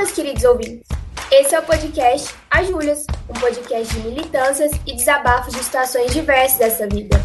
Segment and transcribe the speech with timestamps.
[0.00, 0.88] meus queridos ouvintes.
[1.30, 6.58] Esse é o podcast A Júlias, um podcast de militâncias e desabafos de situações diversas
[6.58, 7.18] dessa vida.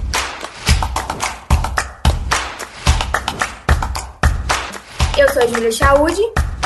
[5.17, 6.21] Eu sou a Júlia Chaude.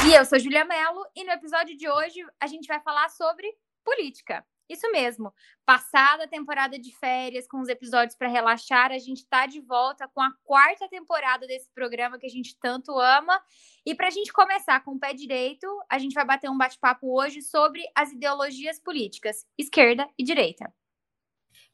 [0.07, 1.05] E eu sou Júlia Mello.
[1.15, 3.47] E no episódio de hoje a gente vai falar sobre
[3.85, 4.43] política.
[4.69, 5.33] Isso mesmo.
[5.65, 10.07] Passada a temporada de férias, com os episódios para relaxar, a gente está de volta
[10.07, 13.41] com a quarta temporada desse programa que a gente tanto ama.
[13.83, 17.11] E para a gente começar com o pé direito, a gente vai bater um bate-papo
[17.11, 20.71] hoje sobre as ideologias políticas, esquerda e direita.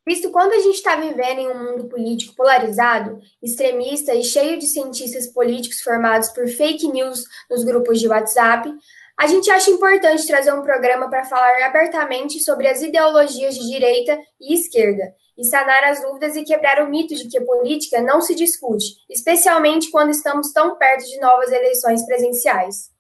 [0.08, 4.68] Visto quando a gente está vivendo em um mundo político polarizado, extremista e cheio de
[4.68, 8.72] cientistas políticos formados por fake news nos grupos de WhatsApp,
[9.18, 14.20] a gente acha importante trazer um programa para falar abertamente sobre as ideologias de direita
[14.40, 18.36] e esquerda, e sanar as dúvidas e quebrar o mito de que política não se
[18.36, 22.94] discute, especialmente quando estamos tão perto de novas eleições presenciais.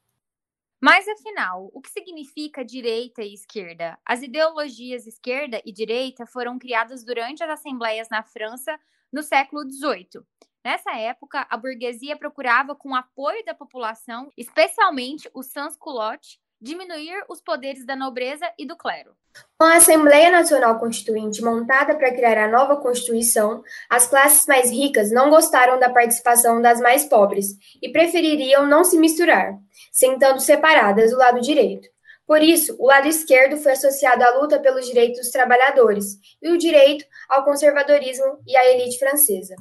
[0.82, 3.98] Mas afinal, o que significa direita e esquerda?
[4.06, 8.78] As ideologias esquerda e direita foram criadas durante as assembleias na França
[9.12, 10.24] no século XVIII.
[10.66, 17.40] Nessa época, a burguesia procurava, com o apoio da população, especialmente os sans-culottes, diminuir os
[17.40, 19.12] poderes da nobreza e do clero.
[19.60, 25.12] Com a Assembleia Nacional Constituinte montada para criar a nova Constituição, as classes mais ricas
[25.12, 29.54] não gostaram da participação das mais pobres e prefeririam não se misturar,
[29.92, 31.88] sentando separadas do lado direito.
[32.26, 36.58] Por isso, o lado esquerdo foi associado à luta pelos direitos dos trabalhadores e o
[36.58, 39.56] direito ao conservadorismo e à elite francesa.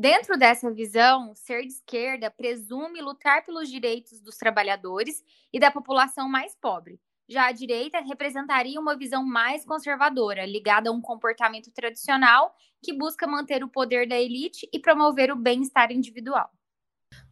[0.00, 6.26] Dentro dessa visão, ser de esquerda presume lutar pelos direitos dos trabalhadores e da população
[6.26, 6.98] mais pobre.
[7.28, 13.26] Já a direita representaria uma visão mais conservadora, ligada a um comportamento tradicional que busca
[13.26, 16.48] manter o poder da elite e promover o bem-estar individual.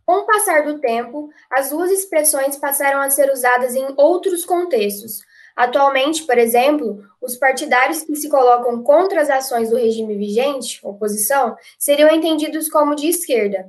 [0.05, 5.21] Com o passar do tempo, as duas expressões passaram a ser usadas em outros contextos,
[5.59, 11.57] Atualmente, por exemplo, os partidários que se colocam contra as ações do regime vigente, oposição,
[11.77, 13.69] seriam entendidos como de esquerda.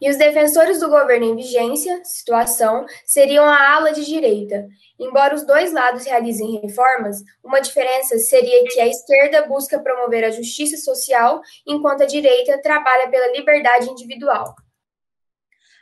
[0.00, 4.66] E os defensores do governo em vigência, situação, seriam a ala de direita.
[4.98, 10.30] Embora os dois lados realizem reformas, uma diferença seria que a esquerda busca promover a
[10.32, 14.56] justiça social, enquanto a direita trabalha pela liberdade individual.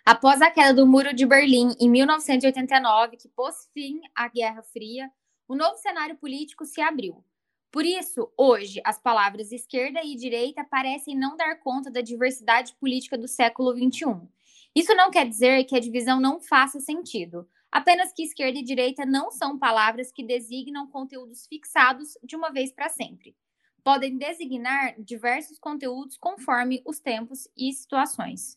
[0.05, 5.11] Após a queda do Muro de Berlim em 1989, que pôs fim à Guerra Fria,
[5.51, 7.25] o novo cenário político se abriu.
[7.73, 13.19] Por isso, hoje, as palavras esquerda e direita parecem não dar conta da diversidade política
[13.19, 14.29] do século XXI.
[14.77, 19.05] Isso não quer dizer que a divisão não faça sentido, apenas que esquerda e direita
[19.05, 23.35] não são palavras que designam conteúdos fixados de uma vez para sempre.
[23.83, 28.57] Podem designar diversos conteúdos conforme os tempos e situações.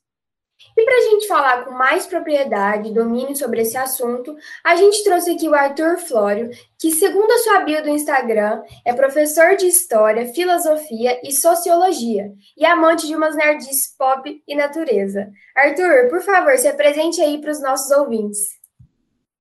[0.78, 5.04] E para a gente falar com mais propriedade e domínio sobre esse assunto, a gente
[5.04, 9.68] trouxe aqui o Arthur Flório, que, segundo a sua bio do Instagram, é professor de
[9.68, 15.30] História, Filosofia e Sociologia e amante de umas nerds pop e natureza.
[15.56, 18.40] Arthur, por favor, se apresente aí para os nossos ouvintes.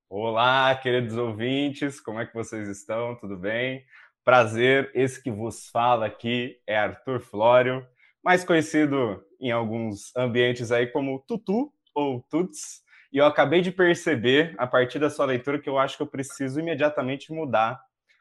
[0.08, 3.16] Olá, queridos ouvintes, como é que vocês estão?
[3.16, 3.82] Tudo bem?
[4.22, 7.84] Prazer, esse que vos fala aqui é Arthur Flório,
[8.22, 12.80] mais conhecido em alguns ambientes aí como Tutu ou Tuts.
[13.12, 16.06] E eu acabei de perceber, a partir da sua leitura, que eu acho que eu
[16.06, 17.78] preciso imediatamente mudar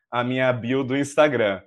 [0.09, 1.61] a minha bio do Instagram.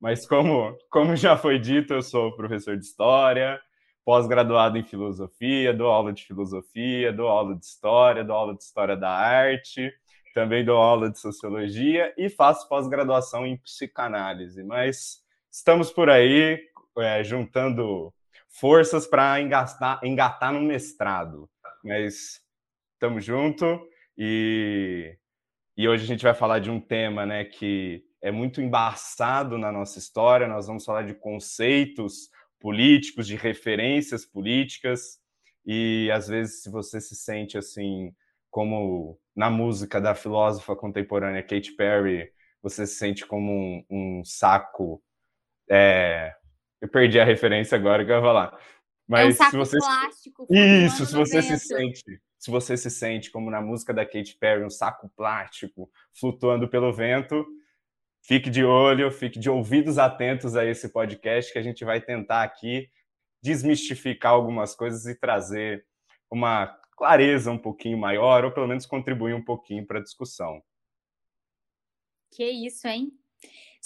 [0.00, 3.58] Mas como, como já foi dito, eu sou professor de História,
[4.04, 8.96] pós-graduado em Filosofia, dou aula de Filosofia, dou aula de História, dou aula de História
[8.96, 9.90] da Arte,
[10.34, 14.62] também dou aula de Sociologia e faço pós-graduação em Psicanálise.
[14.62, 16.60] Mas estamos por aí,
[16.98, 18.12] é, juntando
[18.58, 21.48] forças para engatar, engatar no mestrado.
[21.84, 22.40] Mas
[22.94, 23.80] estamos junto
[24.16, 25.16] e,
[25.76, 29.70] e hoje a gente vai falar de um tema né, que é muito embaçado na
[29.70, 30.48] nossa história.
[30.48, 35.18] Nós vamos falar de conceitos políticos, de referências políticas
[35.64, 38.14] e às vezes se você se sente assim
[38.50, 42.32] como na música da filósofa contemporânea Katy Perry,
[42.62, 45.02] você se sente como um, um saco
[45.68, 46.34] é,
[46.80, 48.58] eu perdi a referência agora que eu ia falar.
[49.06, 50.46] Mas é um se você plástico.
[50.50, 54.64] Isso, se você se sente, se você se sente como na música da Katy Perry,
[54.64, 57.46] um saco plástico flutuando pelo vento,
[58.22, 62.42] fique de olho, fique de ouvidos atentos a esse podcast que a gente vai tentar
[62.42, 62.90] aqui
[63.42, 65.86] desmistificar algumas coisas e trazer
[66.28, 70.60] uma clareza um pouquinho maior, ou pelo menos contribuir um pouquinho para a discussão.
[72.32, 73.12] Que isso, hein?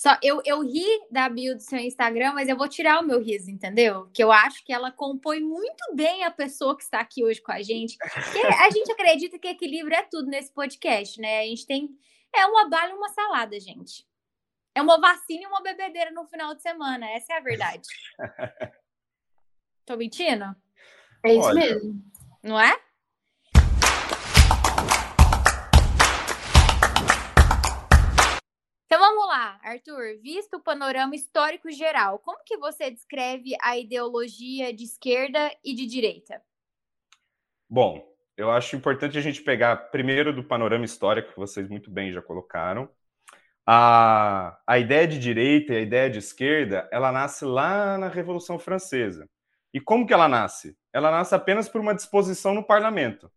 [0.00, 3.20] Só eu, eu ri da bio do seu Instagram, mas eu vou tirar o meu
[3.20, 4.08] riso, entendeu?
[4.14, 7.52] Que eu acho que ela compõe muito bem a pessoa que está aqui hoje com
[7.52, 7.98] a gente.
[7.98, 11.40] Porque a gente acredita que equilíbrio é tudo nesse podcast, né?
[11.40, 11.90] A gente tem.
[12.34, 14.06] É uma bala e uma salada, gente.
[14.74, 17.06] É uma vacina e uma bebedeira no final de semana.
[17.10, 17.86] Essa é a verdade.
[19.84, 20.46] Tô mentindo?
[21.22, 22.02] É isso Olha, mesmo.
[22.42, 22.74] Não é?
[29.62, 30.20] Arthur.
[30.22, 35.86] Visto o panorama histórico geral, como que você descreve a ideologia de esquerda e de
[35.86, 36.42] direita?
[37.68, 38.06] Bom,
[38.36, 42.20] eu acho importante a gente pegar primeiro do panorama histórico que vocês muito bem já
[42.20, 42.88] colocaram.
[43.66, 48.58] A, a ideia de direita e a ideia de esquerda, ela nasce lá na Revolução
[48.58, 49.28] Francesa.
[49.72, 50.76] E como que ela nasce?
[50.92, 53.30] Ela nasce apenas por uma disposição no parlamento,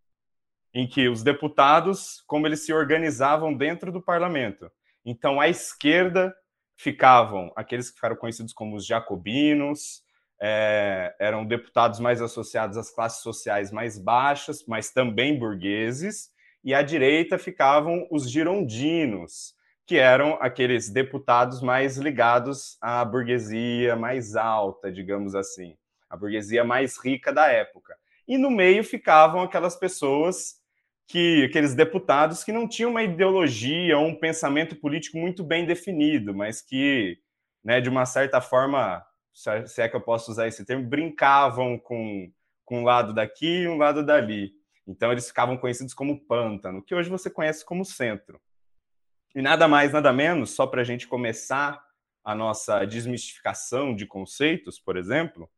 [0.73, 4.71] em que os deputados, como eles se organizavam dentro do parlamento,
[5.05, 6.33] então, à esquerda
[6.75, 10.03] ficavam aqueles que ficaram conhecidos como os jacobinos,
[10.41, 16.31] é, eram deputados mais associados às classes sociais mais baixas, mas também burgueses,
[16.63, 19.55] e à direita ficavam os girondinos,
[19.85, 25.77] que eram aqueles deputados mais ligados à burguesia mais alta, digamos assim,
[26.09, 27.95] a burguesia mais rica da época.
[28.27, 30.55] E no meio ficavam aquelas pessoas
[31.07, 36.33] que aqueles deputados que não tinham uma ideologia ou um pensamento político muito bem definido,
[36.33, 37.19] mas que,
[37.63, 42.31] né, de uma certa forma, se é que eu posso usar esse termo, brincavam com,
[42.65, 44.51] com um lado daqui e um lado dali.
[44.87, 48.39] Então eles ficavam conhecidos como pântano, que hoje você conhece como centro.
[49.35, 51.81] E nada mais, nada menos, só para a gente começar
[52.23, 55.49] a nossa desmistificação de conceitos, por exemplo,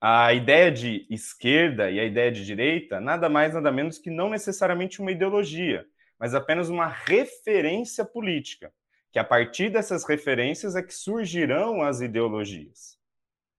[0.00, 4.28] a ideia de esquerda e a ideia de direita nada mais nada menos que não
[4.28, 5.86] necessariamente uma ideologia,
[6.18, 8.72] mas apenas uma referência política,
[9.10, 12.98] que a partir dessas referências é que surgirão as ideologias.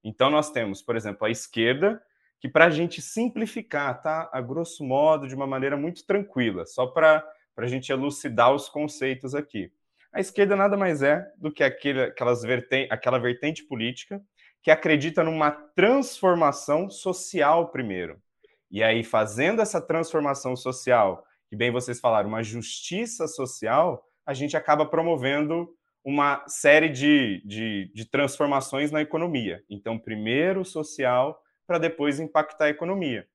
[0.03, 2.01] Então nós temos, por exemplo, a esquerda,
[2.39, 6.85] que para a gente simplificar, tá, a grosso modo, de uma maneira muito tranquila, só
[6.85, 9.71] para a gente elucidar os conceitos aqui.
[10.13, 14.21] A esquerda nada mais é do que aquele, aquelas verten aquela vertente política
[14.63, 18.21] que acredita numa transformação social primeiro.
[18.69, 24.57] E aí, fazendo essa transformação social, que bem vocês falaram, uma justiça social, a gente
[24.57, 25.69] acaba promovendo
[26.03, 29.61] uma série de, de, de transformações na economia.
[29.69, 33.27] Então, primeiro social, para depois impactar a economia.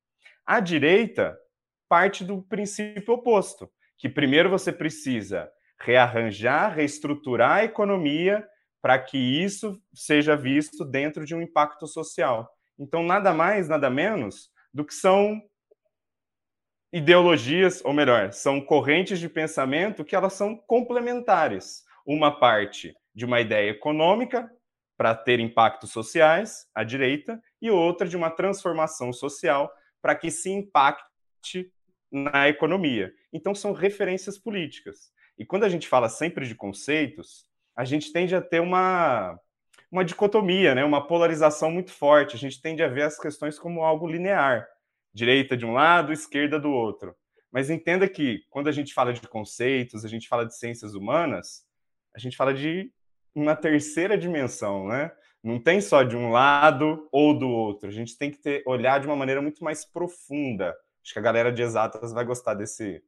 [0.45, 1.39] A direita
[1.89, 8.47] parte do princípio oposto, que primeiro você precisa rearranjar, reestruturar a economia
[8.83, 12.53] para que isso seja visto dentro de um impacto social.
[12.77, 15.41] Então, nada mais, nada menos do que são
[16.93, 21.85] ideologias, ou melhor, são correntes de pensamento que elas são complementares.
[22.05, 24.53] Uma parte de uma ideia econômica
[24.97, 30.51] para ter impactos sociais, à direita, e outra de uma transformação social para que se
[30.51, 31.73] impacte
[32.11, 33.15] na economia.
[33.33, 35.13] Então, são referências políticas.
[35.39, 37.47] E quando a gente fala sempre de conceitos,
[37.77, 39.39] a gente tende a ter uma,
[39.91, 40.85] uma dicotomia, né?
[40.85, 42.37] uma polarização muito forte.
[42.37, 44.67] A gente tende a ver as questões como algo linear,
[45.13, 47.15] direita de um lado, esquerda do outro.
[47.51, 51.67] Mas entenda que quando a gente fala de conceitos, a gente fala de ciências humanas,
[52.15, 52.91] a gente fala de
[53.35, 55.11] uma terceira dimensão, né?
[55.43, 57.89] Não tem só de um lado ou do outro.
[57.89, 60.75] A gente tem que ter, olhar de uma maneira muito mais profunda.
[61.03, 63.03] Acho que a galera de exatas vai gostar desse,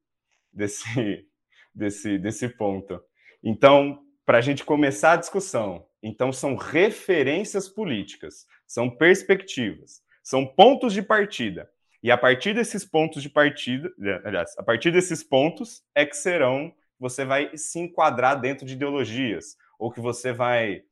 [0.53, 1.27] desse,
[1.75, 3.01] desse, desse ponto.
[3.43, 5.87] Então, para a gente começar a discussão.
[6.03, 11.71] Então, são referências políticas, são perspectivas, são pontos de partida.
[12.03, 13.91] E a partir desses pontos de partida,
[14.25, 19.57] aliás, a partir desses pontos é que serão, você vai se enquadrar dentro de ideologias,
[19.79, 20.85] ou que você vai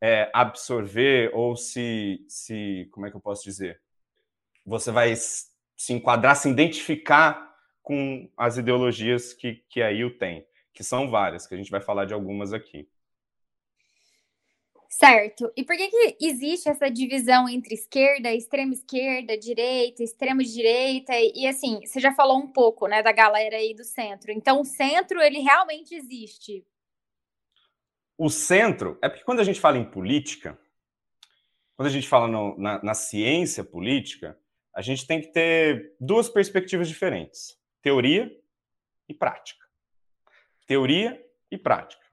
[0.00, 3.80] é, absorver, ou se, se, como é que eu posso dizer?
[4.64, 10.46] Você vai se enquadrar, se identificar com as ideologias que, que aí o tem
[10.80, 12.88] que são várias, que a gente vai falar de algumas aqui.
[14.88, 15.52] Certo.
[15.54, 21.12] E por que, que existe essa divisão entre esquerda, extrema esquerda, direita, extrema direita?
[21.14, 24.32] E, e, assim, você já falou um pouco, né, da galera aí do centro.
[24.32, 26.64] Então, o centro, ele realmente existe?
[28.16, 30.58] O centro, é porque quando a gente fala em política,
[31.76, 34.34] quando a gente fala no, na, na ciência política,
[34.74, 38.34] a gente tem que ter duas perspectivas diferentes: teoria
[39.06, 39.60] e prática
[40.70, 42.06] teoria e prática.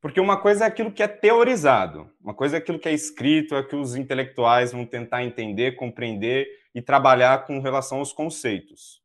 [0.00, 3.56] Porque uma coisa é aquilo que é teorizado, uma coisa é aquilo que é escrito,
[3.56, 9.02] é que os intelectuais vão tentar entender, compreender e trabalhar com relação aos conceitos.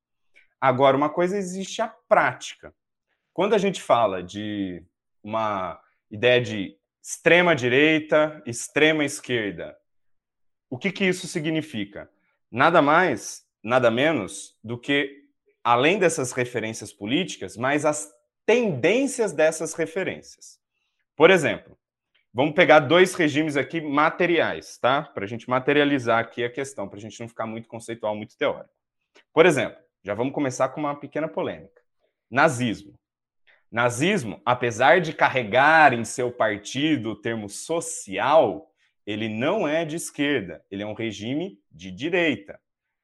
[0.61, 2.75] Agora, uma coisa existe a prática.
[3.33, 4.83] Quando a gente fala de
[5.23, 9.75] uma ideia de extrema direita, extrema esquerda.
[10.69, 12.07] O que, que isso significa?
[12.51, 15.23] Nada mais, nada menos do que,
[15.63, 18.14] além dessas referências políticas, mas as
[18.45, 20.59] tendências dessas referências.
[21.15, 21.77] Por exemplo,
[22.33, 25.01] vamos pegar dois regimes aqui materiais, tá?
[25.01, 28.37] Para a gente materializar aqui a questão, para a gente não ficar muito conceitual, muito
[28.37, 28.73] teórico.
[29.33, 31.81] Por exemplo, já vamos começar com uma pequena polêmica.
[32.29, 32.99] Nazismo.
[33.71, 38.71] Nazismo, apesar de carregar em seu partido o termo social,
[39.05, 42.59] ele não é de esquerda, ele é um regime de direita.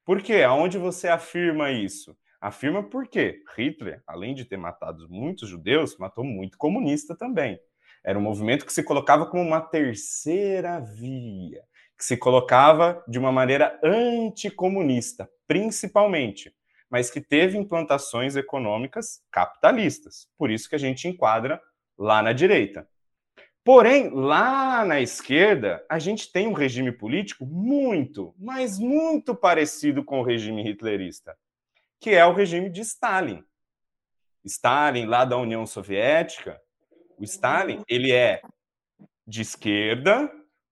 [0.06, 0.44] Por quê?
[0.44, 2.16] Aonde você afirma isso?
[2.42, 7.60] Afirma porque Hitler, além de ter matado muitos judeus, matou muito comunista também.
[8.04, 11.62] Era um movimento que se colocava como uma terceira via,
[11.96, 16.52] que se colocava de uma maneira anticomunista, principalmente,
[16.90, 20.28] mas que teve implantações econômicas capitalistas.
[20.36, 21.62] Por isso que a gente enquadra
[21.96, 22.88] lá na direita.
[23.64, 30.20] Porém, lá na esquerda, a gente tem um regime político muito, mas muito parecido com
[30.20, 31.38] o regime hitlerista,
[32.02, 33.46] que é o regime de Stalin.
[34.44, 36.60] Stalin, lá da União Soviética,
[37.16, 38.42] o Stalin, ele é
[39.28, 40.30] de esquerda,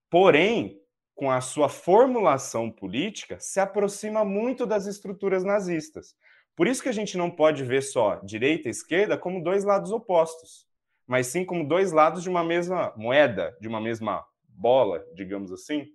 [0.09, 0.81] porém,
[1.13, 6.15] com a sua formulação política, se aproxima muito das estruturas nazistas.
[6.55, 9.91] Por isso que a gente não pode ver só direita e esquerda como dois lados
[9.91, 10.65] opostos,
[11.05, 15.85] mas sim como dois lados de uma mesma moeda, de uma mesma bola, digamos assim.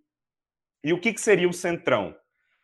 [0.84, 2.16] E o que, que seria o centrão?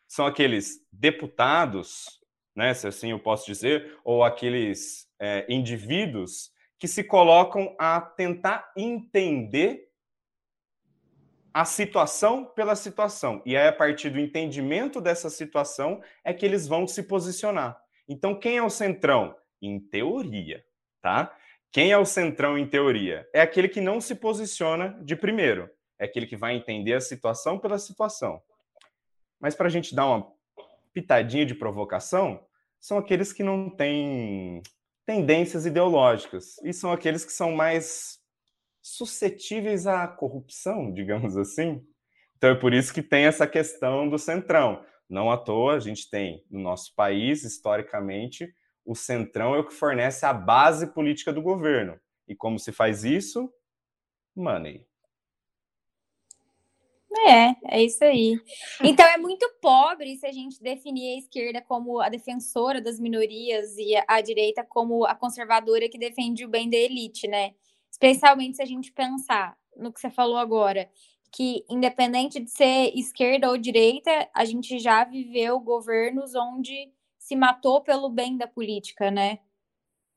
[0.07, 2.20] São aqueles deputados,
[2.55, 8.71] né, se assim eu posso dizer, ou aqueles é, indivíduos que se colocam a tentar
[8.75, 9.87] entender
[11.53, 13.41] a situação pela situação.
[13.45, 17.79] E aí, a partir do entendimento dessa situação, é que eles vão se posicionar.
[18.07, 19.35] Então, quem é o centrão?
[19.61, 20.63] Em teoria,
[21.01, 21.37] tá?
[21.71, 23.29] Quem é o centrão em teoria?
[23.33, 25.69] É aquele que não se posiciona de primeiro.
[25.99, 28.41] É aquele que vai entender a situação pela situação.
[29.39, 30.33] Mas para a gente dar uma
[30.93, 32.43] pitadinha de provocação,
[32.79, 34.61] são aqueles que não têm
[35.05, 38.19] tendências ideológicas e são aqueles que são mais
[38.81, 41.85] suscetíveis à corrupção, digamos assim.
[42.37, 44.83] Então é por isso que tem essa questão do centrão.
[45.09, 48.47] Não à toa a gente tem no nosso país, historicamente,
[48.85, 51.99] o centrão é o que fornece a base política do governo.
[52.27, 53.51] E como se faz isso?
[54.35, 54.85] Money.
[57.13, 58.39] É, é isso aí.
[58.81, 63.77] Então é muito pobre se a gente definir a esquerda como a defensora das minorias
[63.77, 67.53] e a, direita como a conservadora que defende o bem da elite, né?
[67.91, 70.89] Especialmente se a gente pensar no que você falou agora,
[71.31, 77.81] que independente de ser esquerda ou direita, a gente já viveu governos onde se matou
[77.81, 79.39] pelo bem da política, né?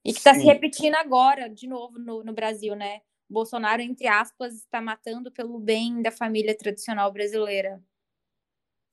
[0.05, 3.01] E que está se repetindo agora, de novo, no, no Brasil, né?
[3.29, 7.83] Bolsonaro, entre aspas, está matando pelo bem da família tradicional brasileira.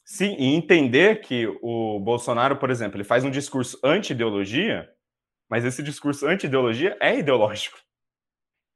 [0.04, 4.90] Sim, e entender que o Bolsonaro, por exemplo, ele faz um discurso anti-ideologia,
[5.50, 7.78] mas esse discurso anti-ideologia é ideológico.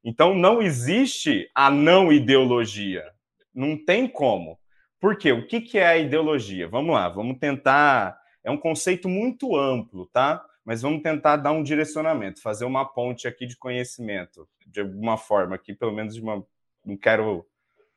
[0.04, 3.04] Então não existe a não ideologia.
[3.52, 4.58] Não tem como.
[5.00, 5.32] Por quê?
[5.32, 6.68] O que, que é a ideologia?
[6.68, 8.16] Vamos lá, vamos tentar.
[8.44, 10.44] É um conceito muito amplo, tá?
[10.66, 15.54] Mas vamos tentar dar um direcionamento, fazer uma ponte aqui de conhecimento, de alguma forma,
[15.54, 16.44] aqui, pelo menos de uma.
[16.84, 17.46] Não quero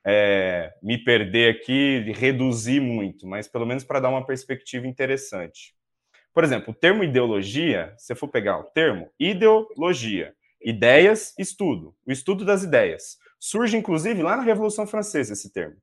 [0.05, 5.73] é, me perder aqui, reduzir muito, mas pelo menos para dar uma perspectiva interessante.
[6.31, 12.45] Por exemplo, o termo ideologia, se for pegar o termo, ideologia, ideias, estudo, o estudo
[12.45, 13.17] das ideias.
[13.39, 15.77] Surge, inclusive, lá na Revolução Francesa esse termo.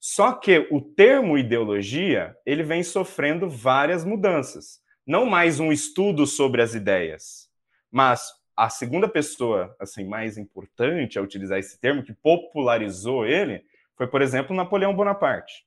[0.00, 6.62] Só que o termo ideologia, ele vem sofrendo várias mudanças não mais um estudo sobre
[6.62, 7.50] as ideias,
[7.90, 13.64] mas a segunda pessoa assim mais importante a utilizar esse termo, que popularizou ele,
[13.96, 15.66] foi, por exemplo, Napoleão Bonaparte,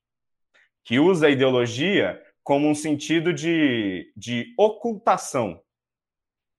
[0.84, 5.62] que usa a ideologia como um sentido de, de ocultação.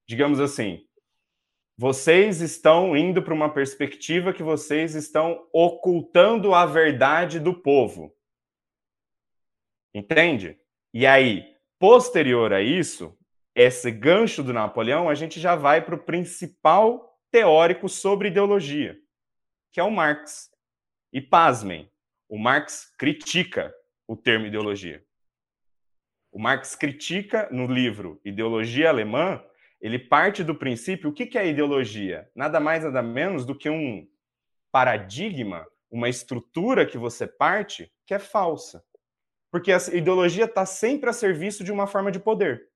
[0.06, 0.86] Digamos assim,
[1.76, 8.14] vocês estão indo para uma perspectiva que vocês estão ocultando a verdade do povo.
[9.94, 10.58] Entende?
[10.92, 13.16] E aí, Posterior a isso,
[13.54, 18.98] esse gancho do Napoleão, a gente já vai para o principal teórico sobre ideologia,
[19.72, 20.50] que é o Marx.
[21.12, 21.90] E pasmem,
[22.28, 23.72] o Marx critica
[24.06, 25.04] o termo ideologia.
[26.32, 29.42] O Marx critica no livro Ideologia Alemã,
[29.80, 32.28] ele parte do princípio, o que é ideologia?
[32.34, 34.06] Nada mais, nada menos do que um
[34.72, 38.84] paradigma, uma estrutura que você parte que é falsa.
[39.50, 42.68] Porque a ideologia está sempre a serviço de uma forma de poder.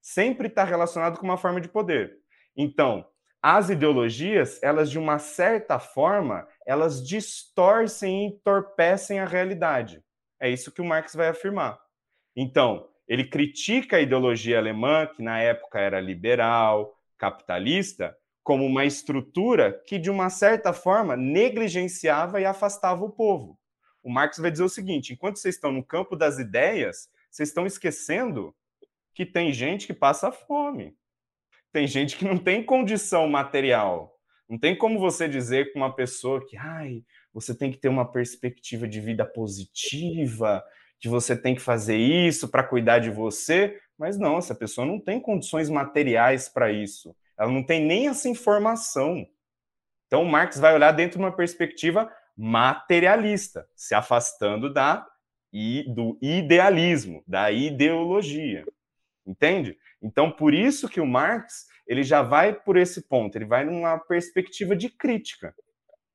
[0.00, 2.18] Sempre está relacionado com uma forma de poder.
[2.56, 3.06] Então,
[3.42, 10.02] as ideologias, elas de uma certa forma, elas distorcem e entorpecem a realidade.
[10.40, 11.78] É isso que o Marx vai afirmar.
[12.34, 19.72] Então, ele critica a ideologia alemã, que na época era liberal, capitalista, como uma estrutura
[19.86, 23.58] que, de uma certa forma, negligenciava e afastava o povo.
[24.02, 27.66] O Marx vai dizer o seguinte: enquanto vocês estão no campo das ideias, vocês estão
[27.66, 28.54] esquecendo
[29.14, 30.96] que tem gente que passa fome,
[31.72, 34.14] tem gente que não tem condição material.
[34.48, 37.02] Não tem como você dizer com uma pessoa que, ai,
[37.34, 40.64] você tem que ter uma perspectiva de vida positiva,
[40.98, 44.98] que você tem que fazer isso para cuidar de você, mas não, essa pessoa não
[44.98, 47.14] tem condições materiais para isso.
[47.38, 49.26] Ela não tem nem essa informação.
[50.06, 55.04] Então, Marx vai olhar dentro de uma perspectiva materialista, se afastando da
[55.52, 58.64] e do idealismo, da ideologia.
[59.26, 59.76] Entende?
[60.00, 63.98] Então, por isso que o Marx ele já vai por esse ponto, ele vai numa
[63.98, 65.52] perspectiva de crítica.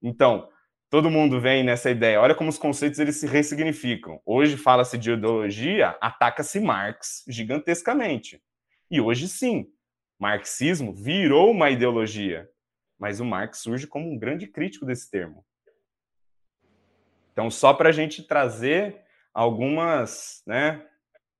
[0.01, 0.47] Então,
[0.89, 4.21] todo mundo vem nessa ideia, olha como os conceitos eles se ressignificam.
[4.25, 8.41] Hoje fala-se de ideologia, ataca-se Marx gigantescamente.
[8.89, 9.67] E hoje sim,
[10.17, 12.47] marxismo virou uma ideologia,
[12.97, 15.43] mas o Marx surge como um grande crítico desse termo.
[17.33, 19.01] Então, só para a gente trazer
[19.33, 20.85] algumas, né,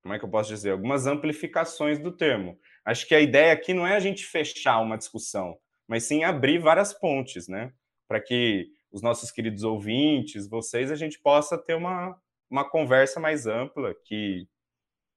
[0.01, 2.59] como é que eu posso dizer, algumas amplificações do termo.
[2.83, 5.55] Acho que a ideia aqui não é a gente fechar uma discussão,
[5.87, 7.71] mas sim abrir várias pontes, né,
[8.07, 12.19] para que os nossos queridos ouvintes, vocês, a gente possa ter uma,
[12.49, 14.47] uma conversa mais ampla, que,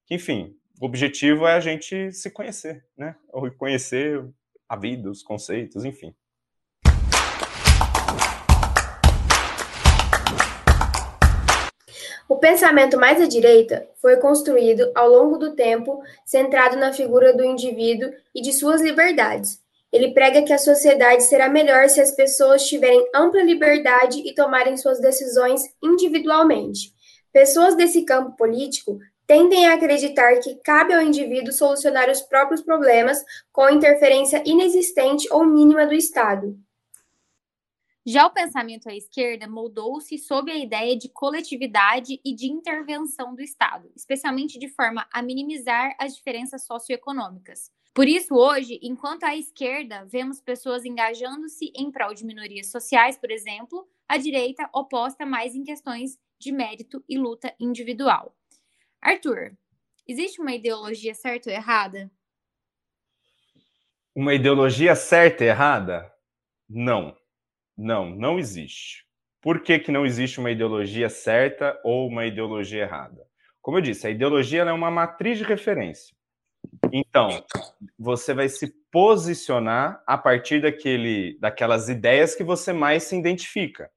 [0.05, 3.15] que enfim, o objetivo é a gente se conhecer, né?
[3.29, 4.23] Ou conhecer
[4.69, 6.15] a vida, os conceitos, enfim.
[12.29, 17.43] O pensamento mais à direita foi construído ao longo do tempo centrado na figura do
[17.43, 19.59] indivíduo e de suas liberdades.
[19.93, 24.75] Ele prega que a sociedade será melhor se as pessoas tiverem ampla liberdade e tomarem
[24.75, 26.91] suas decisões individualmente.
[27.31, 33.23] Pessoas desse campo político tendem a acreditar que cabe ao indivíduo solucionar os próprios problemas
[33.53, 36.57] com interferência inexistente ou mínima do Estado.
[38.09, 43.41] Já o pensamento à esquerda moldou-se sob a ideia de coletividade e de intervenção do
[43.41, 47.69] Estado, especialmente de forma a minimizar as diferenças socioeconômicas.
[47.93, 53.29] Por isso, hoje, enquanto à esquerda vemos pessoas engajando-se em prol de minorias sociais, por
[53.29, 58.33] exemplo, a direita oposta mais em questões de mérito e luta individual.
[59.01, 59.51] Arthur,
[60.07, 62.09] existe uma ideologia certa ou errada?
[64.15, 66.09] Uma ideologia certa e errada?
[66.69, 67.13] Não.
[67.77, 69.05] Não, não existe.
[69.41, 73.25] Por que, que não existe uma ideologia certa ou uma ideologia errada?
[73.61, 76.15] Como eu disse, a ideologia é uma matriz de referência.
[76.91, 77.43] Então,
[77.97, 83.91] você vai se posicionar a partir daquele, daquelas ideias que você mais se identifica.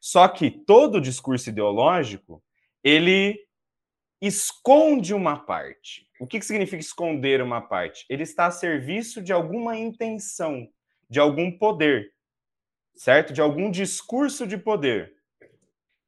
[0.00, 2.42] Só que todo discurso ideológico,
[2.82, 3.38] ele
[4.20, 6.06] esconde uma parte.
[6.20, 8.04] O que, que significa esconder uma parte?
[8.08, 10.68] Ele está a serviço de alguma intenção,
[11.08, 12.12] de algum poder,
[12.98, 13.32] certo?
[13.32, 15.14] De algum discurso de poder.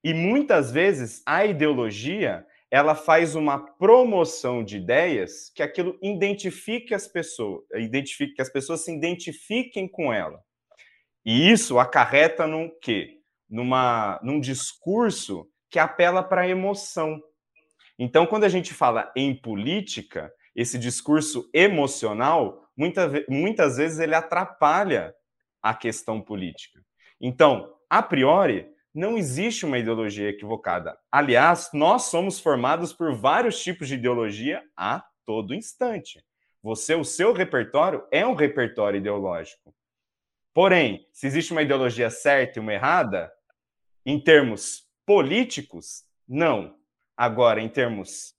[0.03, 7.09] E muitas vezes a ideologia ela faz uma promoção de ideias que aquilo identifique as
[7.09, 10.40] pessoas, identifique que as pessoas se identifiquem com ela.
[11.24, 13.18] E isso acarreta num quê?
[13.48, 17.20] Numa, num discurso que apela para a emoção.
[17.98, 25.14] Então, quando a gente fala em política, esse discurso emocional, muita, muitas vezes ele atrapalha
[25.62, 26.80] a questão política.
[27.20, 30.98] Então, a priori, não existe uma ideologia equivocada.
[31.10, 36.24] Aliás, nós somos formados por vários tipos de ideologia a todo instante.
[36.62, 39.74] Você, o seu repertório é um repertório ideológico.
[40.52, 43.32] Porém, se existe uma ideologia certa e uma errada,
[44.04, 46.76] em termos políticos, não.
[47.16, 48.34] Agora, em termos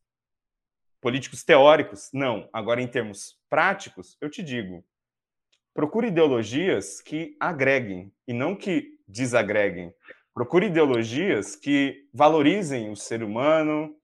[1.00, 2.50] políticos teóricos, não.
[2.52, 4.86] Agora, em termos práticos, eu te digo:
[5.74, 9.94] procure ideologias que agreguem e não que desagreguem.
[10.34, 13.96] Procure ideologias que valorizem o ser humano,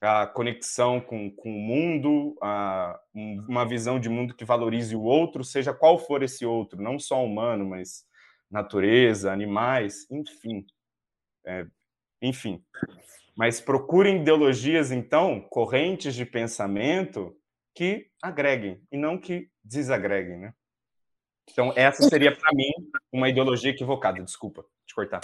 [0.00, 5.42] a conexão com, com o mundo, a, uma visão de mundo que valorize o outro,
[5.42, 8.04] seja qual for esse outro, não só humano, mas
[8.50, 10.64] natureza, animais, enfim.
[11.46, 11.66] É,
[12.20, 12.62] enfim,
[13.36, 17.36] mas procurem ideologias, então, correntes de pensamento
[17.74, 20.54] que agreguem e não que desagreguem, né?
[21.50, 22.70] Então, essa seria, para mim,
[23.12, 24.22] uma ideologia equivocada.
[24.22, 25.20] Desculpa te cortar.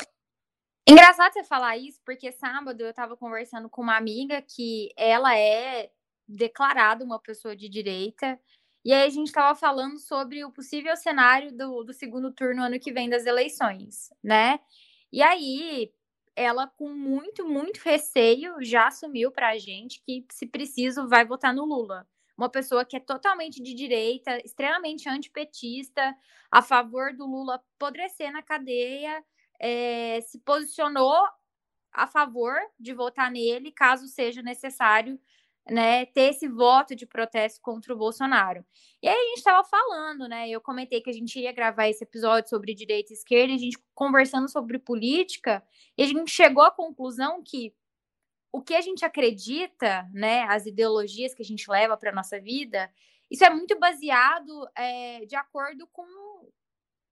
[0.87, 5.91] Engraçado você falar isso, porque sábado eu estava conversando com uma amiga que ela é
[6.29, 8.39] declarada uma pessoa de direita
[8.85, 12.79] E aí a gente estava falando sobre o possível cenário do, do segundo turno ano
[12.79, 14.61] que vem das eleições, né?
[15.11, 15.91] E aí
[16.37, 21.55] ela, com muito, muito receio, já assumiu para a gente que, se preciso, vai votar
[21.55, 22.07] no Lula.
[22.37, 26.16] Uma pessoa que é totalmente de direita, extremamente antipetista,
[26.51, 29.25] a favor do Lula apodrecer na cadeia,
[29.61, 31.25] é, se posicionou
[31.92, 35.18] a favor de votar nele, caso seja necessário
[35.70, 38.64] né, ter esse voto de protesto contra o Bolsonaro.
[39.03, 40.49] E aí a gente estava falando, né?
[40.49, 43.59] Eu comentei que a gente ia gravar esse episódio sobre direita e esquerda, e a
[43.59, 45.62] gente conversando sobre política,
[45.97, 47.75] e a gente chegou à conclusão que
[48.55, 52.88] o que a gente acredita, né, as ideologias que a gente leva para nossa vida,
[53.29, 56.07] isso é muito baseado é, de acordo com,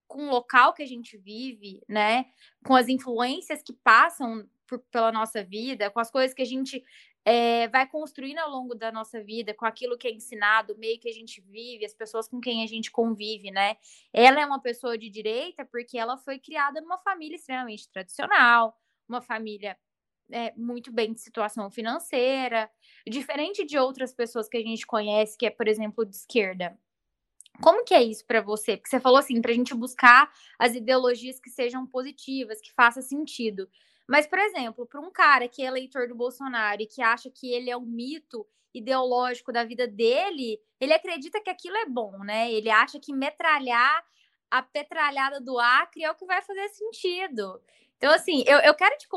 [0.06, 2.26] com o local que a gente vive, né,
[2.64, 6.80] com as influências que passam por, pela nossa vida, com as coisas que a gente
[7.24, 11.00] é, vai construindo ao longo da nossa vida, com aquilo que é ensinado, o meio
[11.00, 13.76] que a gente vive, as pessoas com quem a gente convive, né?
[14.12, 19.20] Ela é uma pessoa de direita porque ela foi criada numa família extremamente tradicional, uma
[19.20, 19.76] família
[20.30, 22.70] é, muito bem de situação financeira,
[23.06, 26.78] diferente de outras pessoas que a gente conhece, que é, por exemplo, de esquerda.
[27.60, 28.76] Como que é isso para você?
[28.76, 33.02] Porque você falou assim, para a gente buscar as ideologias que sejam positivas, que façam
[33.02, 33.68] sentido.
[34.08, 37.52] Mas, por exemplo, para um cara que é eleitor do Bolsonaro e que acha que
[37.52, 42.50] ele é um mito ideológico da vida dele, ele acredita que aquilo é bom, né?
[42.50, 44.04] Ele acha que metralhar
[44.50, 47.60] a petralhada do Acre é o que vai fazer sentido.
[47.96, 49.08] Então, assim, eu, eu quero te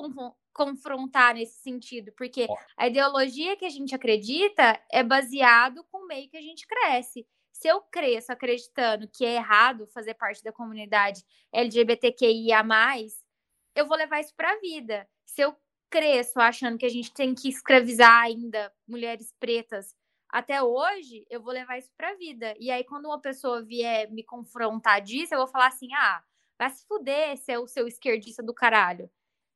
[0.55, 6.29] confrontar nesse sentido, porque a ideologia que a gente acredita é baseado com o meio
[6.29, 7.27] que a gente cresce.
[7.51, 12.63] Se eu cresço acreditando que é errado fazer parte da comunidade LGBTQIA,
[13.75, 15.05] eu vou levar isso para a vida.
[15.25, 15.53] Se eu
[15.89, 19.93] cresço achando que a gente tem que escravizar ainda mulheres pretas
[20.29, 22.55] até hoje, eu vou levar isso para a vida.
[22.59, 26.23] E aí, quando uma pessoa vier me confrontar disso, eu vou falar assim: ah,
[26.57, 29.09] vai se fuder, seu, seu esquerdista do caralho.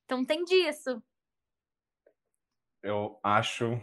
[0.09, 0.99] Então tem disso.
[2.81, 3.79] Eu acho.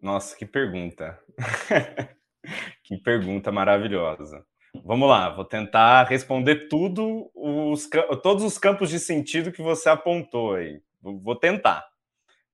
[0.00, 1.22] Nossa, que pergunta.
[2.82, 4.46] que pergunta maravilhosa.
[4.82, 7.86] Vamos lá, vou tentar responder tudo os,
[8.22, 10.80] todos os campos de sentido que você apontou aí.
[11.02, 11.86] Vou tentar.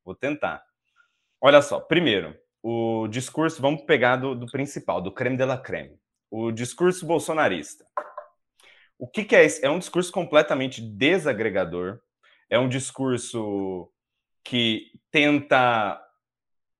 [0.04, 0.64] Vou tentar.
[1.40, 6.00] Olha só, primeiro, o discurso, vamos pegar do, do principal, do creme de la creme.
[6.28, 7.86] O discurso bolsonarista.
[8.98, 9.64] O que, que é esse?
[9.64, 12.00] É um discurso completamente desagregador,
[12.54, 13.90] é um discurso
[14.44, 16.00] que tenta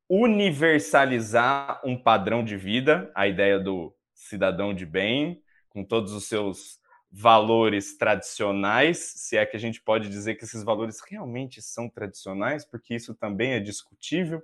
[0.08, 6.78] universalizar um padrão de vida, a ideia do cidadão de bem, com todos os seus
[7.10, 12.64] valores tradicionais, se é que a gente pode dizer que esses valores realmente são tradicionais,
[12.64, 14.40] porque isso também é discutível.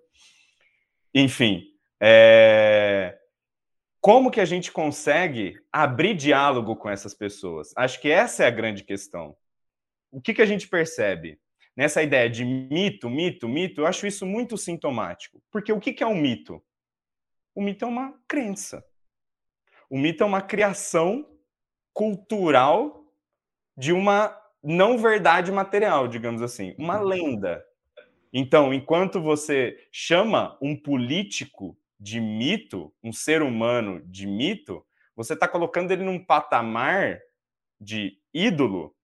[1.14, 1.62] Enfim,
[2.01, 3.16] é...
[4.01, 7.73] como que a gente consegue abrir diálogo com essas pessoas?
[7.77, 9.37] Acho que essa é a grande questão.
[10.11, 11.38] O que, que a gente percebe?
[11.77, 15.42] Nessa ideia de mito, mito, mito, eu acho isso muito sintomático.
[15.51, 16.62] Porque o que, que é um mito?
[17.55, 18.85] O mito é uma crença.
[19.88, 21.27] O mito é uma criação
[21.92, 23.05] cultural
[23.77, 27.05] de uma não verdade material, digamos assim, uma uhum.
[27.05, 27.64] lenda.
[28.33, 34.85] Então, enquanto você chama um político de mito, um ser humano de mito,
[35.16, 37.20] você está colocando ele num patamar
[37.81, 38.94] de ídolo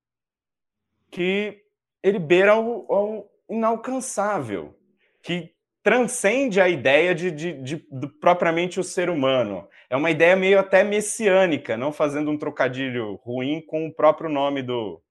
[1.17, 1.63] que
[2.03, 4.79] ele beira o, o inalcançável,
[5.23, 5.51] que
[5.83, 9.67] transcende a ideia de, de, de, de, propriamente o ser humano.
[9.89, 14.63] É uma ideia meio até messiânica, não fazendo um trocadilho ruim com o próprio nome
[14.63, 15.03] do,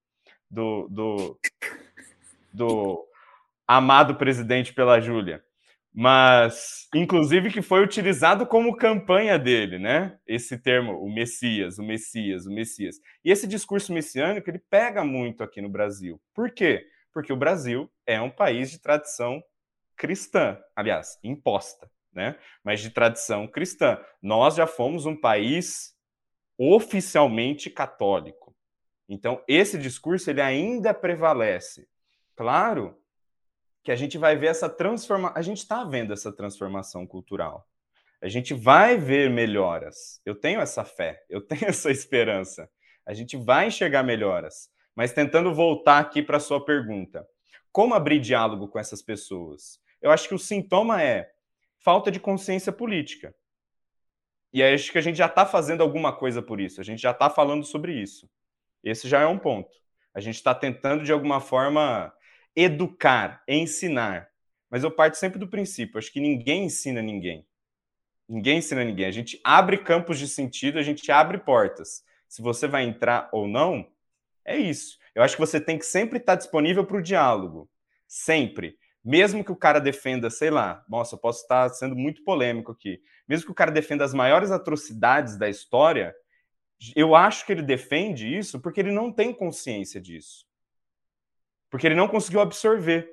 [0.48, 1.40] do, do,
[2.54, 3.08] do
[3.68, 5.44] amado presidente pela Júlia.
[5.98, 10.20] Mas, inclusive, que foi utilizado como campanha dele, né?
[10.28, 12.98] Esse termo, o Messias, o Messias, o Messias.
[13.24, 16.22] E esse discurso messiânico, ele pega muito aqui no Brasil.
[16.34, 16.86] Por quê?
[17.14, 19.42] Porque o Brasil é um país de tradição
[19.96, 22.38] cristã, aliás, imposta, né?
[22.62, 23.98] Mas de tradição cristã.
[24.22, 25.96] Nós já fomos um país
[26.58, 28.54] oficialmente católico.
[29.08, 31.88] Então, esse discurso ele ainda prevalece.
[32.36, 33.00] Claro
[33.86, 37.70] que a gente vai ver essa transformação, a gente está vendo essa transformação cultural.
[38.22, 40.20] A gente vai ver melhoras.
[40.26, 42.68] Eu tenho essa fé, eu tenho essa esperança.
[43.06, 44.70] A gente vai enxergar melhoras.
[44.96, 47.28] Mas tentando voltar aqui para a sua pergunta,
[47.72, 49.80] como abrir diálogo com essas pessoas?
[50.02, 51.32] eu acho que o sintoma é
[51.80, 53.34] falta de consciência política.
[54.54, 57.10] E acho que a gente já está fazendo alguma coisa por isso, a gente já
[57.10, 58.30] está falando sobre isso.
[58.84, 59.76] Esse já é um ponto.
[60.14, 62.14] A gente está tentando, de alguma forma,
[62.56, 64.30] educar, ensinar.
[64.70, 67.46] Mas eu parto sempre do princípio, acho que ninguém ensina ninguém.
[68.28, 69.06] Ninguém ensina ninguém.
[69.06, 72.04] A gente abre campos de sentido, a gente abre portas.
[72.28, 73.88] Se você vai entrar ou não,
[74.44, 74.98] é isso.
[75.14, 77.70] Eu acho que você tem que sempre estar disponível para o diálogo.
[78.08, 78.78] Sempre.
[79.04, 83.00] Mesmo que o cara defenda, sei lá, nossa, eu posso estar sendo muito polêmico aqui.
[83.28, 86.14] Mesmo que o cara defenda as maiores atrocidades da história,
[86.96, 90.45] eu acho que ele defende isso porque ele não tem consciência disso.
[91.76, 93.06] Porque ele não conseguiu absorver.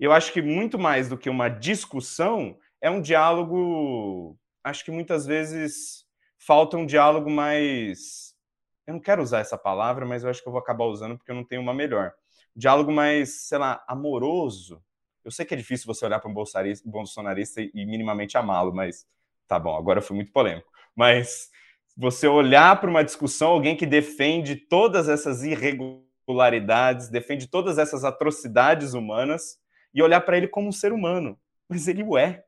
[0.00, 4.34] Eu acho que muito mais do que uma discussão, é um diálogo.
[4.64, 6.06] Acho que muitas vezes
[6.38, 8.34] falta um diálogo mais.
[8.86, 11.30] Eu não quero usar essa palavra, mas eu acho que eu vou acabar usando porque
[11.30, 12.14] eu não tenho uma melhor.
[12.56, 14.82] diálogo mais, sei lá, amoroso.
[15.22, 16.34] Eu sei que é difícil você olhar para um
[16.86, 19.06] bolsonarista e minimamente amá-lo, mas
[19.46, 20.72] tá bom, agora foi muito polêmico.
[20.96, 21.50] Mas
[21.94, 26.07] você olhar para uma discussão, alguém que defende todas essas irregularidades,
[27.08, 29.58] defende todas essas atrocidades humanas
[29.94, 31.38] e olhar para ele como um ser humano.
[31.68, 32.44] Mas ele o é.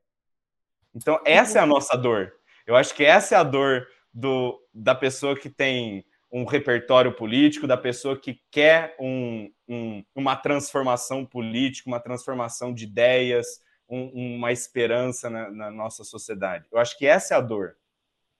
[0.93, 2.33] Então, essa é a nossa dor.
[2.65, 7.67] Eu acho que essa é a dor do, da pessoa que tem um repertório político,
[7.67, 13.45] da pessoa que quer um, um, uma transformação política, uma transformação de ideias,
[13.89, 16.67] um, uma esperança na, na, nossa sociedade.
[16.71, 17.75] Eu acho que essa é a dor.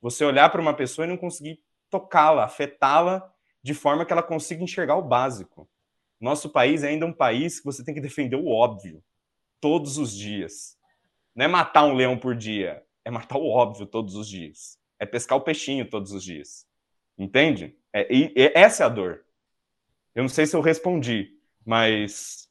[0.01, 3.30] Você olhar para uma pessoa e não conseguir tocá-la, afetá-la
[3.63, 5.69] de forma que ela consiga enxergar o básico.
[6.19, 9.03] Nosso país é ainda um país que você tem que defender o óbvio
[9.59, 10.77] todos os dias.
[11.35, 14.77] Não é matar um leão por dia, é matar o óbvio todos os dias.
[14.99, 16.67] É pescar o peixinho todos os dias.
[17.17, 17.75] Entende?
[17.93, 19.25] É, e, e essa é a dor.
[20.13, 22.49] Eu não sei se eu respondi, mas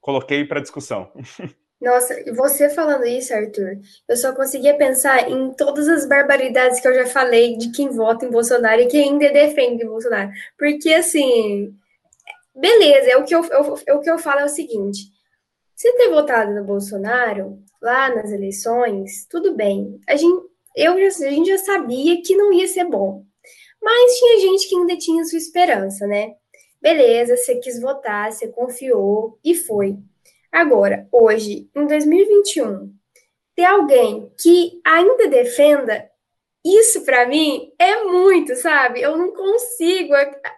[0.00, 1.12] coloquei para discussão.
[1.80, 6.94] Nossa, você falando isso, Arthur, eu só conseguia pensar em todas as barbaridades que eu
[6.94, 10.30] já falei de quem vota em Bolsonaro e quem ainda defende Bolsonaro.
[10.58, 11.74] Porque, assim,
[12.54, 15.10] beleza, é o que eu, eu, é o que eu falo é o seguinte:
[15.74, 20.00] se ter votado no Bolsonaro lá nas eleições, tudo bem.
[20.08, 23.24] A gente, eu a gente já sabia que não ia ser bom.
[23.82, 26.34] Mas tinha gente que ainda tinha sua esperança, né?
[26.80, 29.98] Beleza, você quis votar, você confiou e foi.
[30.56, 32.90] Agora, hoje, em 2021,
[33.54, 36.08] ter alguém que ainda defenda
[36.64, 39.02] isso para mim é muito, sabe?
[39.02, 40.14] Eu não consigo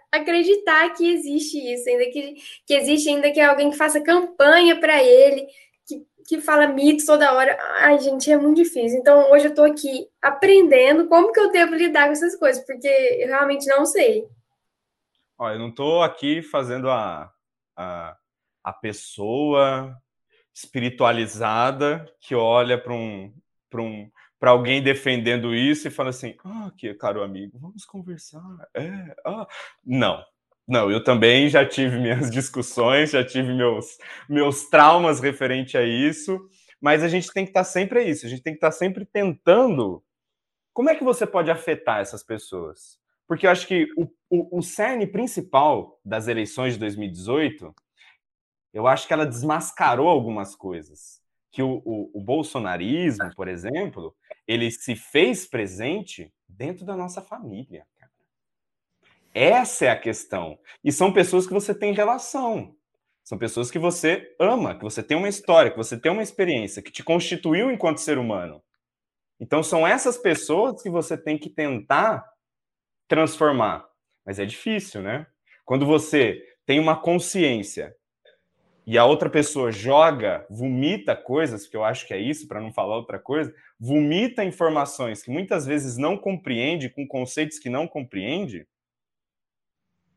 [0.09, 2.35] acreditar que existe isso, ainda que,
[2.65, 5.45] que existe ainda que alguém que faça campanha para ele,
[5.85, 7.57] que, que fala mitos toda hora.
[7.81, 8.99] Ai, gente, é muito difícil.
[8.99, 12.87] Então, hoje eu tô aqui aprendendo como que eu devo lidar com essas coisas, porque
[12.87, 14.25] eu realmente não sei.
[15.37, 17.29] Olha, eu não tô aqui fazendo a,
[17.75, 18.15] a,
[18.69, 19.97] a pessoa
[20.53, 23.33] espiritualizada que olha para um,
[23.75, 28.41] um para alguém defendendo isso e fala assim: ah, que caro amigo, vamos conversar.
[28.73, 29.47] É, ah.
[29.83, 30.23] Não,
[30.67, 33.97] não, eu também já tive minhas discussões, já tive meus,
[34.29, 36.39] meus traumas referente a isso,
[36.79, 38.69] mas a gente tem que estar tá sempre a isso, a gente tem que estar
[38.69, 40.03] tá sempre tentando.
[40.71, 42.99] Como é que você pode afetar essas pessoas?
[43.27, 47.75] Porque eu acho que o, o, o cerne principal das eleições de 2018,
[48.73, 51.19] eu acho que ela desmascarou algumas coisas
[51.51, 54.15] que o, o, o, bolsonarismo, por exemplo,
[54.47, 57.87] ele se fez presente dentro da nossa família.
[57.97, 58.11] Cara.
[59.33, 60.59] Essa é a questão.
[60.83, 62.75] E são pessoas que você tem relação.
[63.23, 66.81] São pessoas que você ama, que você tem uma história, que você tem uma experiência,
[66.81, 68.63] que te constituiu enquanto ser humano.
[69.39, 72.23] Então são essas pessoas que você tem que tentar
[73.07, 73.87] transformar.
[74.25, 75.25] Mas é difícil, né?
[75.65, 77.95] Quando você tem uma consciência
[78.89, 82.73] e a outra pessoa joga, vomita coisas, que eu acho que é isso, para não
[82.73, 88.67] falar outra coisa, vomita informações que muitas vezes não compreende, com conceitos que não compreende,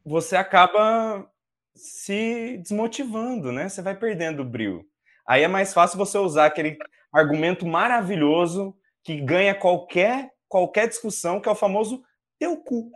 [0.02, 1.30] você acaba
[1.74, 3.68] se desmotivando, né?
[3.68, 4.86] Você vai perdendo o brilho.
[5.26, 6.78] Aí é mais fácil você usar aquele
[7.12, 12.02] argumento maravilhoso que ganha qualquer qualquer discussão, que é o famoso
[12.38, 12.90] teu cu.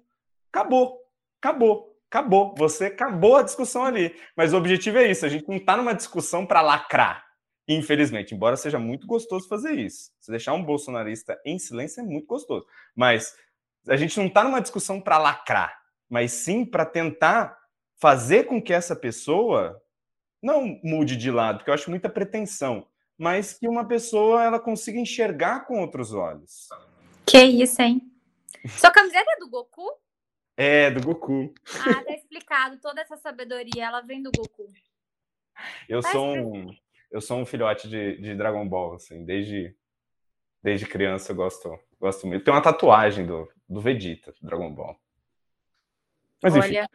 [0.50, 1.02] Acabou,
[1.38, 2.54] acabou acabou.
[2.56, 4.14] Você acabou a discussão ali.
[4.36, 5.26] Mas o objetivo é isso.
[5.26, 7.24] A gente não está numa discussão para lacrar.
[7.68, 10.12] Infelizmente, embora seja muito gostoso fazer isso.
[10.20, 12.64] Se deixar um bolsonarista em silêncio é muito gostoso.
[12.94, 13.34] Mas
[13.88, 15.76] a gente não está numa discussão para lacrar,
[16.08, 17.56] mas sim para tentar
[17.96, 19.80] fazer com que essa pessoa
[20.42, 22.86] não mude de lado, porque eu acho muita pretensão,
[23.18, 26.68] mas que uma pessoa ela consiga enxergar com outros olhos.
[27.24, 28.00] Que isso, hein?
[28.68, 29.88] Sua camiseta é do Goku?
[30.56, 31.52] É, do Goku.
[31.80, 32.78] Ah, tá explicado.
[32.80, 34.72] Toda essa sabedoria, ela vem do Goku.
[35.88, 36.76] Eu tá sou um,
[37.10, 39.74] eu sou um filhote de, de Dragon Ball, assim, desde,
[40.62, 42.44] desde criança eu gosto, gosto muito.
[42.44, 44.98] Tem uma tatuagem do, do Vegeta, do Dragon Ball.
[46.42, 46.88] Mas, Olha,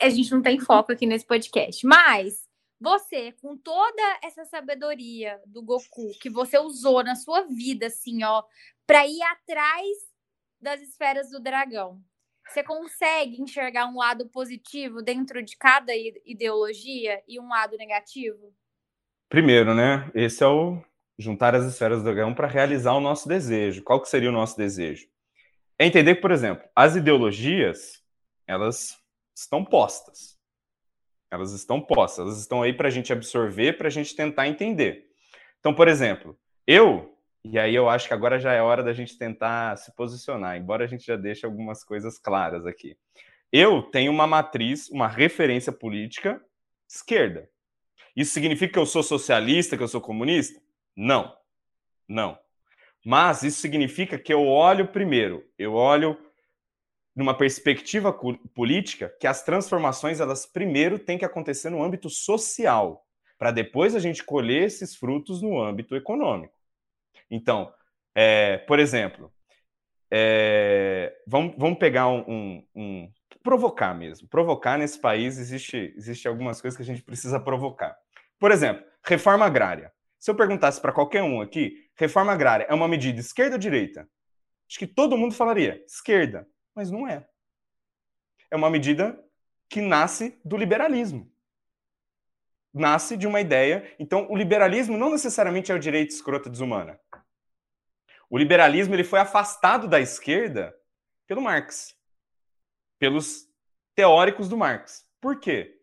[0.00, 2.44] é, a gente não tem foco aqui nesse podcast, mas
[2.80, 8.42] Você, com toda essa sabedoria do Goku que você usou na sua vida, assim, ó,
[8.86, 10.13] para ir atrás
[10.64, 12.02] das esferas do dragão,
[12.48, 18.52] você consegue enxergar um lado positivo dentro de cada ideologia e um lado negativo?
[19.28, 20.10] Primeiro, né?
[20.14, 20.82] Esse é o
[21.18, 23.82] juntar as esferas do dragão para realizar o nosso desejo.
[23.82, 25.06] Qual que seria o nosso desejo?
[25.78, 28.02] É entender que, por exemplo, as ideologias,
[28.46, 28.96] elas
[29.34, 30.38] estão postas.
[31.30, 35.06] Elas estão postas, elas estão aí para a gente absorver, para a gente tentar entender.
[35.58, 37.13] Então, por exemplo, eu,
[37.44, 40.84] e aí eu acho que agora já é hora da gente tentar se posicionar, embora
[40.84, 42.96] a gente já deixe algumas coisas claras aqui.
[43.52, 46.42] Eu tenho uma matriz, uma referência política
[46.88, 47.48] esquerda.
[48.16, 50.60] Isso significa que eu sou socialista, que eu sou comunista?
[50.96, 51.36] Não.
[52.08, 52.38] Não.
[53.04, 56.16] Mas isso significa que eu olho primeiro, eu olho
[57.14, 58.12] numa perspectiva
[58.54, 63.06] política que as transformações elas primeiro têm que acontecer no âmbito social,
[63.38, 66.53] para depois a gente colher esses frutos no âmbito econômico.
[67.34, 67.72] Então,
[68.14, 69.32] é, por exemplo,
[70.10, 74.28] é, vamos, vamos pegar um, um, um, provocar mesmo.
[74.28, 77.96] Provocar nesse país existe existe algumas coisas que a gente precisa provocar.
[78.38, 79.92] Por exemplo, reforma agrária.
[80.18, 84.08] Se eu perguntasse para qualquer um aqui, reforma agrária é uma medida esquerda ou direita?
[84.68, 87.26] Acho que todo mundo falaria esquerda, mas não é.
[88.50, 89.18] É uma medida
[89.68, 91.28] que nasce do liberalismo.
[92.72, 93.92] Nasce de uma ideia.
[93.98, 96.98] Então, o liberalismo não necessariamente é o direito escrota desumana.
[98.34, 100.74] O liberalismo ele foi afastado da esquerda
[101.26, 101.94] pelo Marx,
[102.98, 103.46] pelos
[103.94, 105.08] teóricos do Marx.
[105.20, 105.74] Por quê?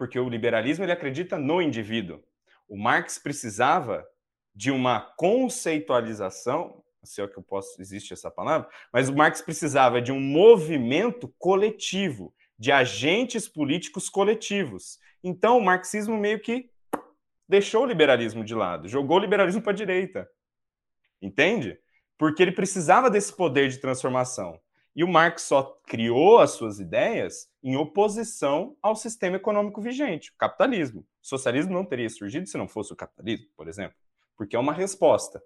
[0.00, 2.24] porque o liberalismo ele acredita no indivíduo.
[2.66, 4.08] O Marx precisava
[4.54, 10.00] de uma conceitualização, se é que eu posso, existe essa palavra, mas o Marx precisava
[10.00, 14.98] de um movimento coletivo, de agentes políticos coletivos.
[15.22, 16.70] Então o marxismo meio que
[17.46, 20.26] deixou o liberalismo de lado, jogou o liberalismo para a direita.
[21.20, 21.78] Entende?
[22.20, 24.60] Porque ele precisava desse poder de transformação.
[24.94, 30.36] E o Marx só criou as suas ideias em oposição ao sistema econômico vigente, o
[30.36, 31.00] capitalismo.
[31.00, 33.96] O socialismo não teria surgido se não fosse o capitalismo, por exemplo,
[34.36, 35.42] porque é uma resposta.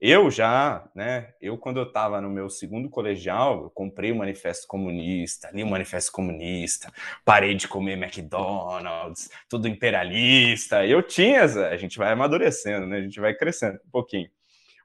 [0.00, 4.66] Eu já, né, eu quando eu estava no meu segundo colegial, eu comprei o Manifesto
[4.66, 6.90] Comunista, li o Manifesto Comunista,
[7.22, 10.86] parei de comer McDonald's, tudo imperialista.
[10.86, 14.30] Eu tinha, a gente vai amadurecendo, né, a gente vai crescendo um pouquinho.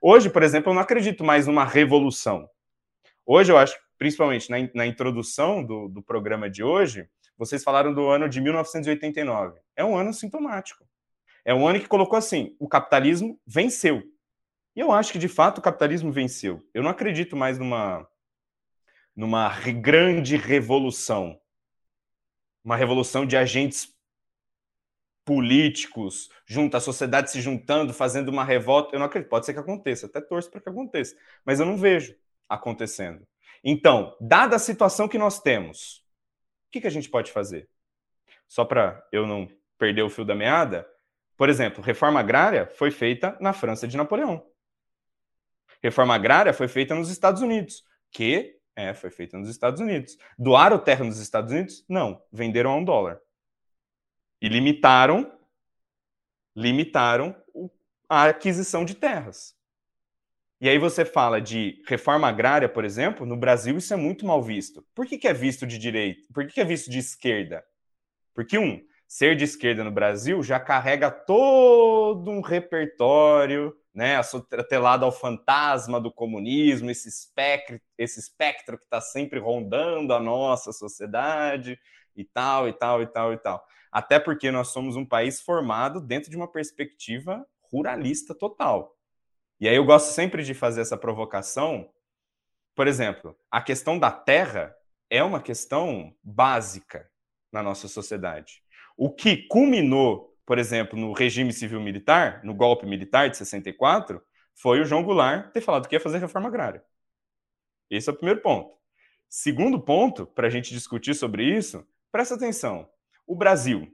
[0.06, 2.50] Hoje, por exemplo, eu não acredito mais numa revolução.
[3.26, 8.10] Hoje eu acho principalmente na, na introdução do, do programa de hoje, vocês falaram do
[8.10, 9.62] ano de 1989.
[9.78, 10.86] É um ano sintomático.
[11.46, 14.04] É um ano que colocou assim: o capitalismo venceu.
[14.76, 16.62] E eu acho que de fato o capitalismo venceu.
[16.74, 18.06] Eu não acredito mais numa
[19.16, 21.40] numa grande revolução,
[22.62, 23.93] uma revolução de agentes
[25.26, 28.96] políticos, junto a sociedade se juntando, fazendo uma revolta.
[28.96, 29.30] Eu não acredito.
[29.30, 32.16] Pode ser que aconteça, até torço para que aconteça, mas eu não vejo
[32.48, 33.26] acontecendo.
[33.64, 36.04] Então, dada a situação que nós temos,
[36.68, 37.70] o que, que a gente pode fazer?
[38.48, 40.88] Só para eu não perder o fio da meada,
[41.38, 44.46] por exemplo, reforma agrária foi feita na França de Napoleão.
[45.82, 50.18] Reforma agrária foi feita nos Estados Unidos, que é, foi feita nos Estados Unidos.
[50.38, 51.84] Doaram terra nos Estados Unidos?
[51.88, 53.20] Não, venderam a um dólar.
[54.44, 55.32] E limitaram,
[56.54, 57.34] limitaram
[58.10, 59.56] a aquisição de terras.
[60.60, 64.44] E aí você fala de reforma agrária, por exemplo, no Brasil isso é muito mal
[64.44, 64.86] visto.
[64.94, 66.28] Por que, que é visto de direita?
[66.34, 67.64] Por que, que é visto de esquerda?
[68.34, 74.20] Porque, um, ser de esquerda no Brasil já carrega todo um repertório, né,
[74.52, 80.74] atrelado ao fantasma do comunismo, esse espectro, esse espectro que está sempre rondando a nossa
[80.74, 81.80] sociedade
[82.14, 83.66] e tal, e tal, e tal, e tal.
[83.94, 88.98] Até porque nós somos um país formado dentro de uma perspectiva ruralista total.
[89.60, 91.88] E aí eu gosto sempre de fazer essa provocação.
[92.74, 94.76] Por exemplo, a questão da terra
[95.12, 97.08] é uma questão básica
[97.52, 98.64] na nossa sociedade.
[98.98, 104.20] O que culminou, por exemplo, no regime civil-militar, no golpe militar de 64,
[104.56, 106.84] foi o João Goulart ter falado que ia fazer reforma agrária.
[107.92, 108.76] Esse é o primeiro ponto.
[109.30, 112.92] Segundo ponto, para a gente discutir sobre isso, presta atenção.
[113.26, 113.88] O Brasil,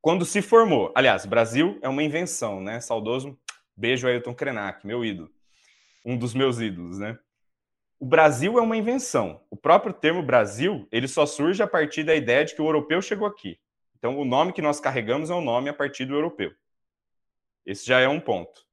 [0.00, 2.80] quando se formou, aliás, Brasil é uma invenção, né?
[2.80, 3.38] Saudoso
[3.76, 5.30] Beijo Ailton Krenak, meu ídolo.
[6.04, 7.18] Um dos meus ídolos, né?
[7.98, 9.44] O Brasil é uma invenção.
[9.48, 13.00] O próprio termo Brasil, ele só surge a partir da ideia de que o europeu
[13.00, 13.60] chegou aqui.
[13.96, 16.52] Então, o nome que nós carregamos é o um nome a partir do europeu.
[17.64, 18.66] Esse já é um ponto.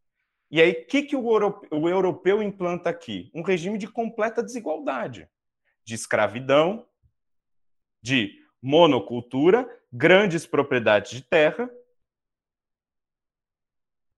[0.50, 3.30] E aí, o que, que o o europeu implanta aqui?
[3.36, 5.30] Um regime de completa desigualdade,
[5.86, 6.88] de escravidão,
[8.02, 11.70] de monocultura grandes propriedades de terra.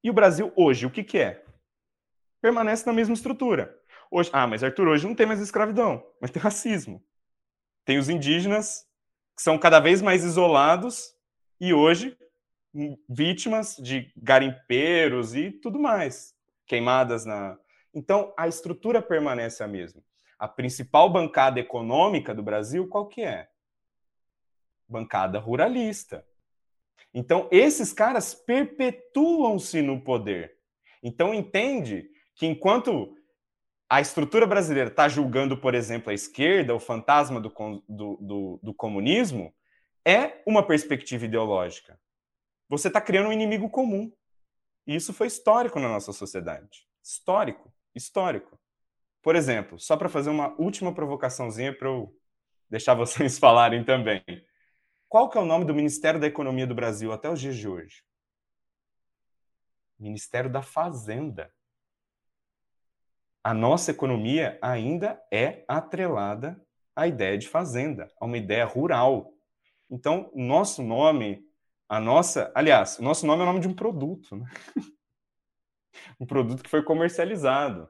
[0.04, 1.44] E o Brasil hoje, o que, que é?
[2.42, 3.78] Permanece na mesma estrutura.
[4.10, 7.04] Hoje, ah, mas Arthur, hoje não tem mais escravidão, mas tem racismo.
[7.86, 8.86] Tem os indígenas
[9.36, 11.16] que são cada vez mais isolados
[11.60, 12.18] e hoje
[13.08, 16.34] vítimas de garimpeiros e tudo mais,
[16.66, 17.58] queimadas na.
[17.94, 20.02] Então a estrutura permanece a mesma.
[20.39, 23.51] A principal bancada econômica do Brasil, qual que é?
[24.92, 26.26] Bancada ruralista.
[27.14, 30.58] Então esses caras perpetuam-se no poder.
[31.02, 33.16] Então entende que enquanto
[33.89, 37.50] a estrutura brasileira está julgando, por exemplo, a esquerda, o fantasma do,
[37.89, 39.54] do, do, do comunismo,
[40.06, 42.00] é uma perspectiva ideológica.
[42.70, 44.12] Você está criando um inimigo comum.
[44.88, 46.88] E isso foi histórico na nossa sociedade.
[47.04, 47.72] Histórico.
[47.94, 48.58] Histórico.
[49.22, 52.16] Por exemplo, só para fazer uma última provocaçãozinha para eu
[52.70, 54.24] deixar vocês falarem também.
[55.12, 57.68] Qual que é o nome do Ministério da Economia do Brasil até os dias de
[57.68, 58.01] hoje?
[59.99, 61.53] Ministério da Fazenda
[63.43, 66.64] a nossa economia ainda é atrelada
[66.95, 69.34] à ideia de fazenda, a uma ideia rural.
[69.89, 71.43] Então, nosso nome,
[71.89, 74.45] a nossa, aliás, o nosso nome é o nome de um produto, né?
[76.20, 77.89] um produto que foi comercializado.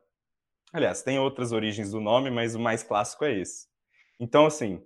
[0.71, 3.67] Aliás, tem outras origens do nome, mas o mais clássico é esse.
[4.19, 4.81] Então, assim,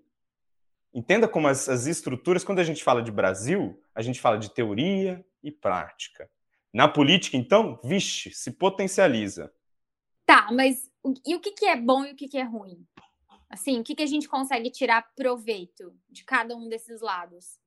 [0.95, 4.51] entenda como as, as estruturas, quando a gente fala de Brasil, a gente fala de
[4.51, 6.27] teoria e prática.
[6.73, 9.53] Na política, então, vixe, se potencializa
[10.25, 10.91] Tá, mas
[11.25, 12.85] e o que, que é bom e o que, que é ruim?
[13.47, 17.59] Assim, o que, que a gente consegue tirar proveito de cada um desses lados?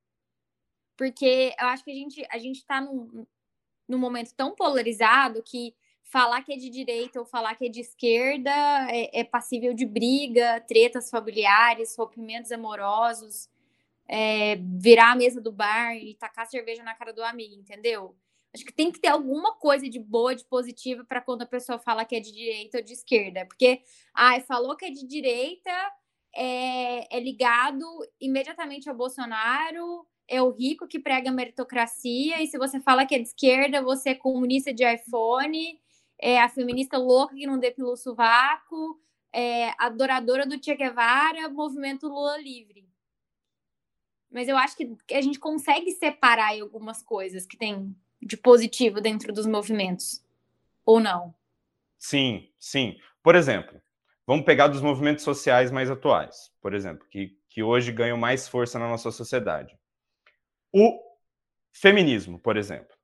[0.97, 3.25] Porque eu acho que a gente, a gente tá num,
[3.89, 5.75] num momento tão polarizado que
[6.09, 8.51] falar que é de direita ou falar que é de esquerda
[8.91, 13.49] é, é passível de briga, tretas familiares, rompimentos amorosos,
[14.07, 18.17] é, virar a mesa do bar e tacar cerveja na cara do amigo, entendeu?
[18.55, 21.79] Acho que tem que ter alguma coisa de boa, de positiva, para quando a pessoa
[21.79, 23.45] fala que é de direita ou de esquerda.
[23.45, 23.83] Porque,
[24.15, 25.71] ai, falou que é de direita,
[26.35, 27.85] é, é ligado
[28.19, 33.19] imediatamente ao Bolsonaro, é o rico que prega meritocracia, e se você fala que é
[33.19, 35.79] de esquerda, você é comunista de iPhone,
[36.19, 39.01] é a feminista louca que não depilou o sovaco,
[39.33, 42.89] é adoradora do Che Guevara, movimento Lula livre.
[44.31, 49.33] Mas eu acho que a gente consegue separar algumas coisas que tem de positivo dentro
[49.33, 50.23] dos movimentos?
[50.85, 51.35] Ou não?
[51.99, 52.99] Sim, sim.
[53.23, 53.81] Por exemplo,
[54.27, 58.79] vamos pegar dos movimentos sociais mais atuais, por exemplo, que, que hoje ganham mais força
[58.79, 59.79] na nossa sociedade.
[60.73, 61.01] O
[61.73, 62.97] feminismo, por exemplo.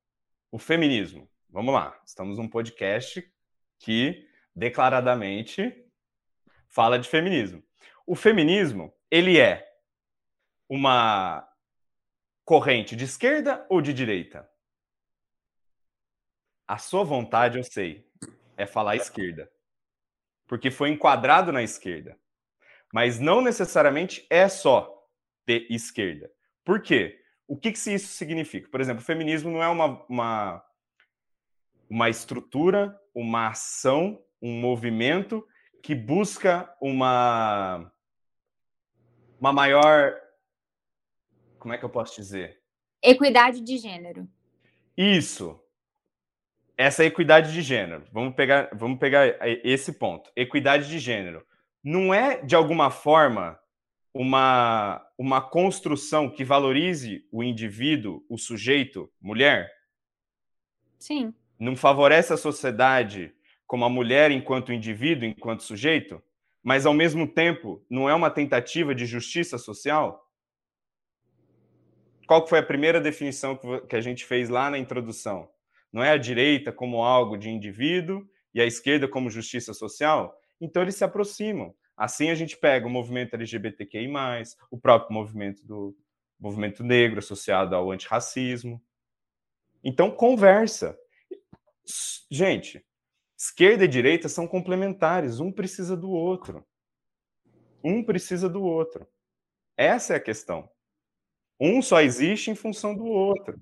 [0.51, 1.29] O feminismo.
[1.55, 3.25] Vamos lá, estamos num podcast
[3.79, 5.73] que declaradamente
[6.67, 7.63] fala de feminismo.
[8.05, 9.65] O feminismo, ele é
[10.67, 11.47] uma
[12.43, 14.45] corrente de esquerda ou de direita?
[16.67, 18.05] A sua vontade, eu sei,
[18.57, 19.49] é falar esquerda.
[20.45, 22.19] Porque foi enquadrado na esquerda.
[22.91, 24.93] Mas não necessariamente é só
[25.47, 26.29] de esquerda.
[26.65, 27.23] Por quê?
[27.47, 28.69] O que, que isso significa?
[28.69, 30.65] Por exemplo, o feminismo não é uma, uma,
[31.89, 35.45] uma estrutura, uma ação, um movimento
[35.81, 37.91] que busca uma,
[39.39, 40.15] uma maior.
[41.59, 42.61] Como é que eu posso dizer?
[43.01, 44.27] Equidade de gênero.
[44.97, 45.59] Isso
[46.77, 48.05] essa equidade de gênero.
[48.11, 50.29] Vamos pegar, vamos pegar esse ponto.
[50.35, 51.45] Equidade de gênero.
[51.83, 53.57] Não é, de alguma forma,
[54.13, 59.71] uma, uma construção que valorize o indivíduo, o sujeito, mulher?
[60.99, 61.33] Sim.
[61.59, 63.33] Não favorece a sociedade
[63.65, 66.21] como a mulher enquanto indivíduo, enquanto sujeito?
[66.63, 70.29] Mas, ao mesmo tempo, não é uma tentativa de justiça social?
[72.27, 75.47] Qual foi a primeira definição que a gente fez lá na introdução?
[75.95, 80.81] não é a direita como algo de indivíduo e a esquerda como justiça social, então
[80.81, 81.73] eles se aproximam.
[81.95, 84.09] Assim a gente pega o movimento LGBTQI+,
[84.69, 85.95] o próprio movimento do
[86.37, 88.83] movimento negro associado ao antirracismo.
[89.81, 90.99] Então conversa.
[92.29, 92.83] Gente,
[93.37, 96.65] esquerda e direita são complementares, um precisa do outro.
[97.83, 99.07] Um precisa do outro.
[99.77, 100.69] Essa é a questão.
[101.59, 103.61] Um só existe em função do outro.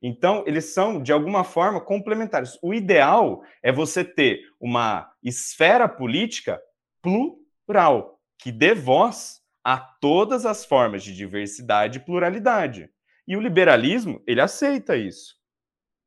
[0.00, 2.58] Então, eles são, de alguma forma, complementares.
[2.62, 6.60] O ideal é você ter uma esfera política
[7.02, 12.88] plural, que dê voz a todas as formas de diversidade e pluralidade.
[13.26, 15.37] E o liberalismo, ele aceita isso.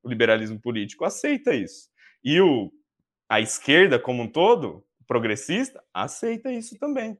[0.03, 1.89] O liberalismo político aceita isso.
[2.23, 2.71] E o,
[3.29, 7.17] a esquerda, como um todo, progressista, aceita isso também.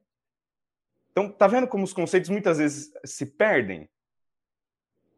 [1.10, 3.88] Então, tá vendo como os conceitos muitas vezes se perdem?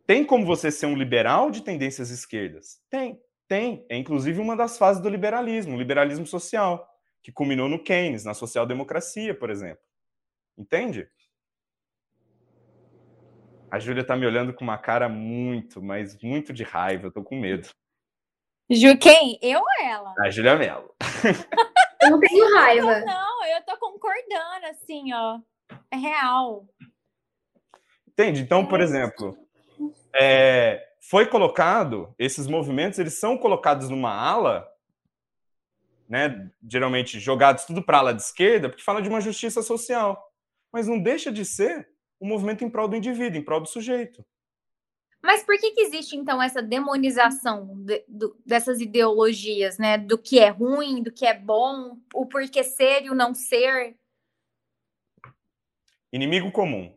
[0.06, 2.82] Tem como você ser um liberal de tendências esquerdas?
[2.90, 3.86] Tem, tem.
[3.88, 6.86] É inclusive uma das fases do liberalismo, o liberalismo social,
[7.22, 9.82] que culminou no Keynes, na social-democracia, por exemplo.
[10.58, 11.08] Entende?
[13.74, 17.24] A Júlia tá me olhando com uma cara muito, mas muito de raiva, eu tô
[17.24, 17.70] com medo.
[18.70, 19.36] Ju, quem?
[19.42, 20.14] Eu ou ela?
[20.20, 20.94] A Júlia Mello.
[22.00, 23.00] Eu não tenho raiva.
[23.00, 25.40] Não, não, eu tô concordando, assim, ó.
[25.90, 26.68] É real.
[28.06, 28.42] Entende?
[28.42, 29.36] Então, por exemplo,
[30.14, 34.68] é, foi colocado, esses movimentos, eles são colocados numa ala,
[36.06, 40.30] né, geralmente jogados tudo para a ala de esquerda, porque fala de uma justiça social.
[40.70, 44.24] Mas não deixa de ser um movimento em prol do indivíduo, em prol do sujeito.
[45.24, 49.96] Mas por que, que existe, então, essa demonização de, do, dessas ideologias, né?
[49.96, 53.96] Do que é ruim, do que é bom, o porquê ser e o não ser?
[56.12, 56.94] Inimigo comum.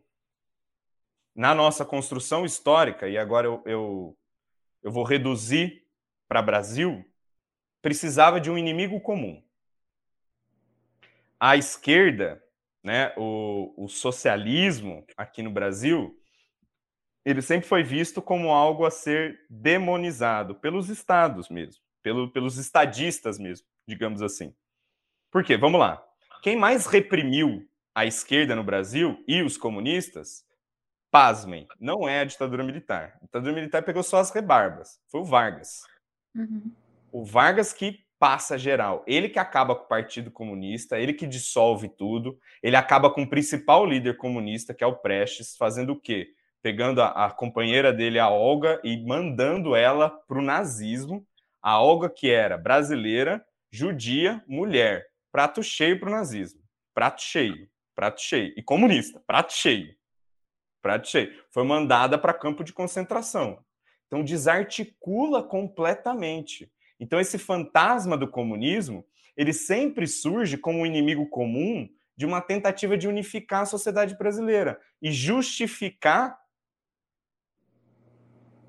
[1.34, 4.18] Na nossa construção histórica, e agora eu, eu,
[4.82, 5.86] eu vou reduzir
[6.28, 7.02] para Brasil,
[7.80, 9.42] precisava de um inimigo comum.
[11.40, 12.44] A esquerda,
[12.88, 16.18] né, o, o socialismo aqui no Brasil,
[17.22, 23.38] ele sempre foi visto como algo a ser demonizado pelos estados mesmo, pelo, pelos estadistas
[23.38, 24.54] mesmo, digamos assim.
[25.30, 25.58] Por quê?
[25.58, 26.02] Vamos lá.
[26.42, 30.46] Quem mais reprimiu a esquerda no Brasil e os comunistas,
[31.10, 33.18] pasmem, não é a ditadura militar.
[33.20, 34.98] A ditadura militar pegou só as rebarbas.
[35.08, 35.82] Foi o Vargas.
[36.34, 36.72] Uhum.
[37.12, 39.04] O Vargas que passa geral.
[39.06, 43.28] Ele que acaba com o Partido Comunista, ele que dissolve tudo, ele acaba com o
[43.28, 46.34] principal líder comunista, que é o Prestes, fazendo o quê?
[46.62, 51.26] pegando a, a companheira dele, a Olga, e mandando ela para o nazismo.
[51.62, 55.06] A Olga, que era brasileira, judia, mulher.
[55.32, 56.60] Prato cheio para o nazismo.
[56.94, 57.68] Prato cheio.
[57.94, 58.52] Prato cheio.
[58.56, 59.22] E comunista.
[59.26, 59.94] Prato cheio.
[60.80, 61.32] Prato cheio.
[61.50, 63.64] Foi mandada para campo de concentração.
[64.06, 66.70] Então, desarticula completamente.
[66.98, 69.04] Então, esse fantasma do comunismo,
[69.36, 74.80] ele sempre surge como um inimigo comum de uma tentativa de unificar a sociedade brasileira
[75.00, 76.38] e justificar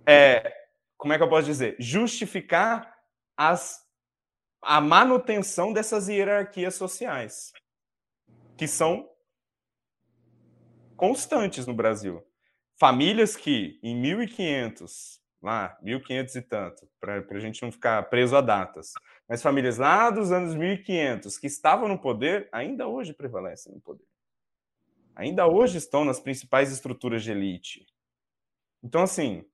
[0.05, 0.59] é,
[0.99, 1.77] como é que eu posso dizer?
[1.80, 2.93] Justificar
[3.38, 3.88] as,
[4.61, 7.53] a manutenção dessas hierarquias sociais,
[8.57, 9.09] que são
[10.97, 12.21] constantes no Brasil.
[12.77, 18.42] Famílias que em 1500, lá, 1500 e tanto, para a gente não ficar preso a
[18.42, 18.94] datas,
[19.28, 24.06] mas famílias lá dos anos 1500 que estavam no poder, ainda hoje prevalecem no poder.
[25.16, 27.86] Ainda hoje estão nas principais estruturas de elite.
[28.82, 29.46] Então, assim,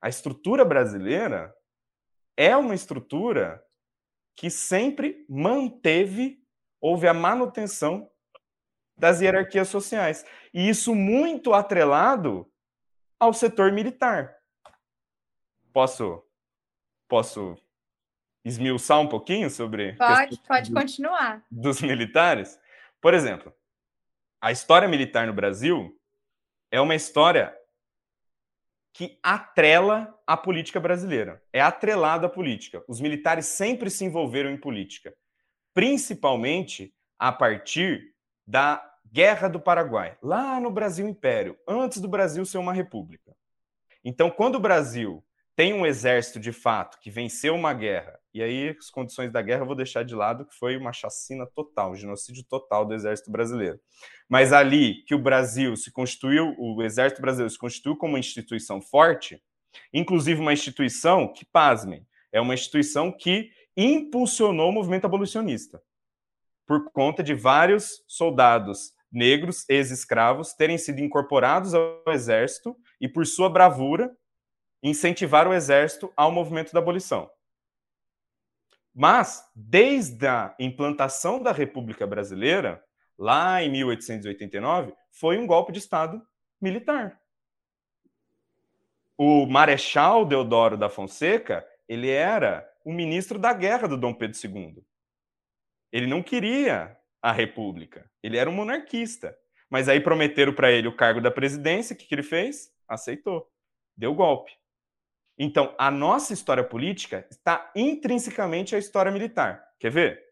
[0.00, 1.54] a estrutura brasileira
[2.36, 3.64] é uma estrutura
[4.36, 6.42] que sempre manteve,
[6.80, 8.10] houve a manutenção
[8.96, 10.24] das hierarquias sociais.
[10.52, 12.50] E isso muito atrelado
[13.18, 14.36] ao setor militar.
[15.74, 16.24] Posso
[17.08, 17.56] posso
[18.44, 21.44] esmiuçar um pouquinho sobre Pode, pode continuar.
[21.50, 22.60] Dos militares?
[23.00, 23.52] Por exemplo,
[24.40, 26.00] a história militar no Brasil
[26.70, 27.52] é uma história
[28.92, 31.42] que atrela a política brasileira.
[31.52, 32.84] É atrelada à política.
[32.86, 35.12] Os militares sempre se envolveram em política,
[35.74, 38.14] principalmente a partir
[38.46, 43.34] da Guerra do Paraguai, lá no Brasil Império, antes do Brasil ser uma república.
[44.04, 45.24] Então, quando o Brasil
[45.56, 49.62] tem um exército de fato que venceu uma guerra, e aí as condições da guerra
[49.62, 53.30] eu vou deixar de lado, que foi uma chacina total, um genocídio total do exército
[53.30, 53.78] brasileiro.
[54.28, 58.80] Mas ali que o Brasil se constituiu, o exército brasileiro se constituiu como uma instituição
[58.80, 59.40] forte,
[59.92, 65.80] inclusive uma instituição que, pasmem, é uma instituição que impulsionou o movimento abolicionista,
[66.66, 73.48] por conta de vários soldados negros, ex-escravos, terem sido incorporados ao exército e, por sua
[73.48, 74.10] bravura,
[74.84, 77.30] incentivar o exército ao movimento da abolição.
[78.94, 82.84] Mas, desde a implantação da República Brasileira,
[83.18, 86.22] lá em 1889, foi um golpe de Estado
[86.60, 87.18] militar.
[89.16, 94.84] O Marechal Deodoro da Fonseca, ele era o ministro da guerra do Dom Pedro II.
[95.90, 99.36] Ele não queria a República, ele era um monarquista.
[99.70, 102.70] Mas aí prometeram para ele o cargo da presidência, o que, que ele fez?
[102.86, 103.50] Aceitou.
[103.96, 104.52] Deu golpe.
[105.38, 109.64] Então, a nossa história política está intrinsecamente à história militar.
[109.80, 110.22] Quer ver?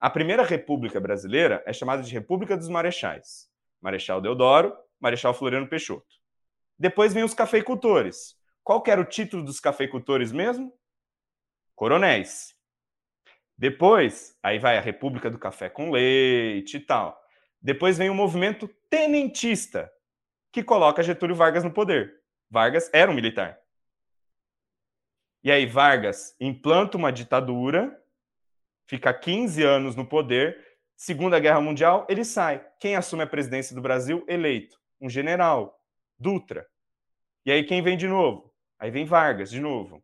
[0.00, 3.48] A primeira república brasileira é chamada de República dos Marechais.
[3.80, 6.16] Marechal Deodoro, Marechal Floriano Peixoto.
[6.78, 8.36] Depois vem os cafeicultores.
[8.62, 10.72] Qual era o título dos cafeicultores mesmo?
[11.74, 12.54] Coronéis.
[13.56, 17.20] Depois, aí vai a República do Café com Leite e tal.
[17.60, 19.90] Depois vem o movimento tenentista,
[20.52, 22.20] que coloca Getúlio Vargas no poder.
[22.48, 23.58] Vargas era um militar.
[25.42, 28.02] E aí Vargas implanta uma ditadura,
[28.86, 30.66] fica 15 anos no poder,
[30.96, 32.66] Segunda Guerra Mundial, ele sai.
[32.80, 34.24] Quem assume a presidência do Brasil?
[34.26, 34.80] Eleito.
[35.00, 35.80] Um general,
[36.18, 36.66] Dutra.
[37.46, 38.52] E aí quem vem de novo?
[38.78, 40.02] Aí vem Vargas de novo.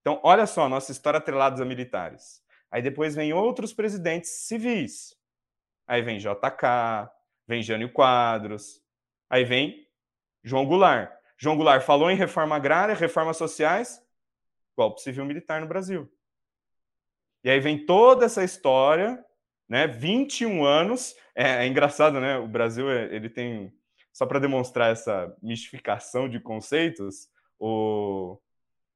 [0.00, 2.42] Então, olha só, nossa história atrelados a militares.
[2.72, 5.16] Aí depois vem outros presidentes civis.
[5.86, 7.08] Aí vem JK,
[7.46, 8.82] vem Jânio Quadros,
[9.30, 9.86] aí vem
[10.42, 11.12] João Goulart.
[11.36, 14.01] João Goulart falou em reforma agrária, reformas sociais,
[14.76, 16.10] golpe civil militar no Brasil.
[17.44, 19.22] E aí vem toda essa história,
[19.68, 19.86] né?
[19.86, 21.14] 21 anos.
[21.34, 22.38] É, é engraçado, né?
[22.38, 23.72] O Brasil ele tem
[24.12, 28.38] só para demonstrar essa mistificação de conceitos, o,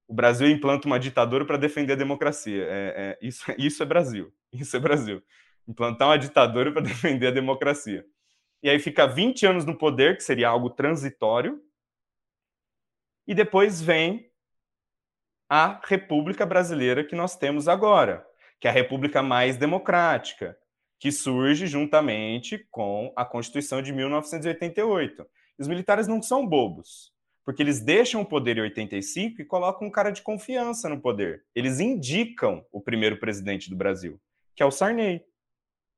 [0.06, 2.64] o Brasil implanta uma ditadura para defender a democracia.
[2.64, 4.32] É, é, isso, isso é Brasil.
[4.52, 5.22] Isso é Brasil.
[5.66, 8.04] Implantar uma ditadura para defender a democracia.
[8.62, 11.60] E aí fica 20 anos no poder, que seria algo transitório.
[13.26, 14.30] E depois vem
[15.48, 18.26] a República Brasileira que nós temos agora,
[18.60, 20.56] que é a República mais democrática,
[20.98, 25.26] que surge juntamente com a Constituição de 1988.
[25.58, 27.12] Os militares não são bobos,
[27.44, 31.44] porque eles deixam o poder em 85 e colocam um cara de confiança no poder.
[31.54, 34.20] Eles indicam o primeiro presidente do Brasil,
[34.54, 35.24] que é o Sarney,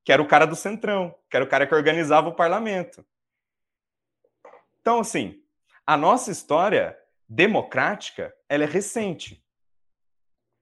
[0.04, 3.04] que era o cara do Centrão, que era o cara que organizava o parlamento.
[4.80, 5.40] Então, assim,
[5.86, 6.96] a nossa história
[7.28, 9.44] democrática, ela é recente.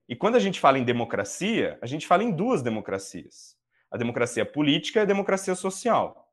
[0.09, 3.57] E quando a gente fala em democracia, a gente fala em duas democracias
[3.89, 6.29] a democracia política e a democracia social.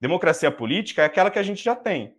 [0.00, 2.16] Democracia política é aquela que a gente já tem.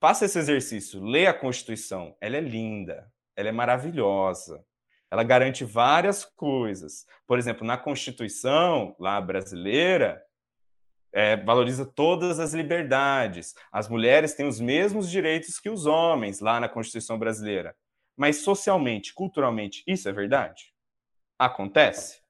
[0.00, 2.16] Faça esse exercício, lê a Constituição.
[2.20, 4.64] Ela é linda, ela é maravilhosa.
[5.10, 7.06] Ela garante várias coisas.
[7.26, 10.22] Por exemplo, na Constituição lá brasileira,
[11.12, 13.54] é, valoriza todas as liberdades.
[13.70, 17.76] As mulheres têm os mesmos direitos que os homens lá na Constituição brasileira.
[18.16, 20.72] Mas socialmente, culturalmente, isso é verdade?
[21.38, 22.20] Acontece?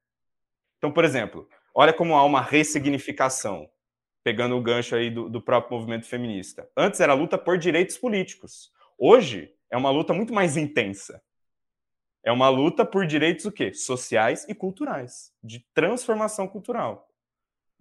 [0.79, 3.69] Então, por exemplo, olha como há uma ressignificação,
[4.25, 6.69] pegando o gancho aí do, do próprio movimento feminista.
[6.77, 8.73] Antes era luta por direitos políticos.
[8.99, 11.23] Hoje é uma luta muito mais intensa.
[12.25, 13.75] É uma luta por direitos o quê?
[13.75, 17.12] Sociais e culturais, de transformação cultural.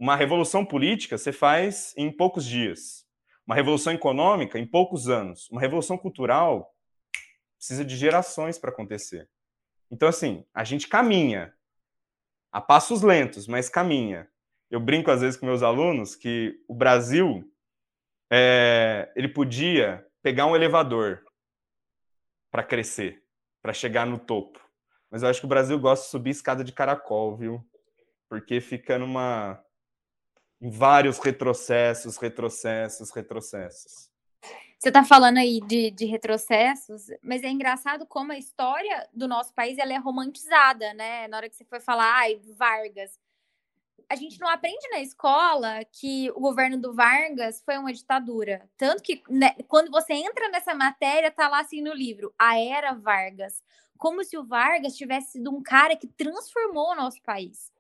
[0.02, 3.06] Uma revolução política você faz em poucos dias.
[3.45, 5.47] Uma revolução econômica em poucos anos.
[5.52, 6.76] Uma revolução cultural
[7.56, 9.30] precisa de gerações para acontecer.
[9.91, 11.54] Então, assim, a gente caminha
[12.52, 14.28] a passos lentos, mas caminha.
[14.72, 17.47] Eu brinco às vezes com meus alunos que o Brasil
[18.28, 21.24] é, ele podia pegar um elevador
[22.49, 23.24] para crescer,
[23.62, 24.60] para chegar no topo.
[25.12, 27.64] Mas eu acho que o Brasil gosta de subir escada de caracol, viu?
[28.28, 29.64] Porque fica numa
[30.62, 34.12] em vários retrocessos, retrocessos, retrocessos.
[34.78, 39.53] Você está falando aí de, de, retrocessos, mas é engraçado como a história do nosso
[39.53, 41.28] país ela é romantizada, né?
[41.28, 43.20] Na hora que você foi falar, ai, Vargas.
[44.09, 48.68] A gente não aprende na escola que o governo do Vargas foi uma ditadura.
[48.76, 52.93] Tanto que né, quando você entra nessa matéria, tá lá assim no livro, a era
[52.93, 53.64] Vargas.
[53.97, 57.72] Como se o Vargas tivesse sido um cara que transformou o nosso país.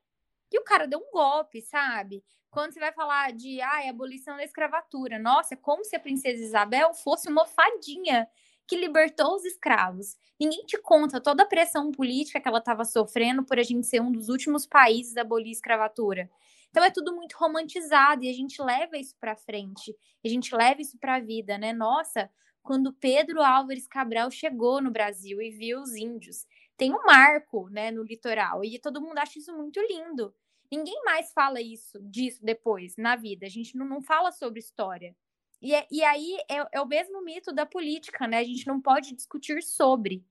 [0.51, 2.23] E o cara deu um golpe, sabe?
[2.51, 6.93] Quando você vai falar de ah, abolição da escravatura, nossa, como se a princesa Isabel
[6.93, 8.27] fosse uma fadinha
[8.67, 10.17] que libertou os escravos.
[10.39, 14.01] Ninguém te conta toda a pressão política que ela estava sofrendo por a gente ser
[14.01, 16.29] um dos últimos países a abolir a escravatura.
[16.69, 20.81] Então é tudo muito romantizado e a gente leva isso para frente, a gente leva
[20.81, 21.73] isso para a vida, né?
[21.73, 22.29] Nossa,
[22.61, 26.45] quando Pedro Álvares Cabral chegou no Brasil e viu os índios,
[26.77, 30.33] tem um marco, né, no litoral e todo mundo acha isso muito lindo.
[30.71, 33.45] Ninguém mais fala isso, disso depois, na vida.
[33.45, 35.15] A gente não, não fala sobre história.
[35.61, 38.37] E, é, e aí é, é o mesmo mito da política, né?
[38.37, 40.25] A gente não pode discutir sobre.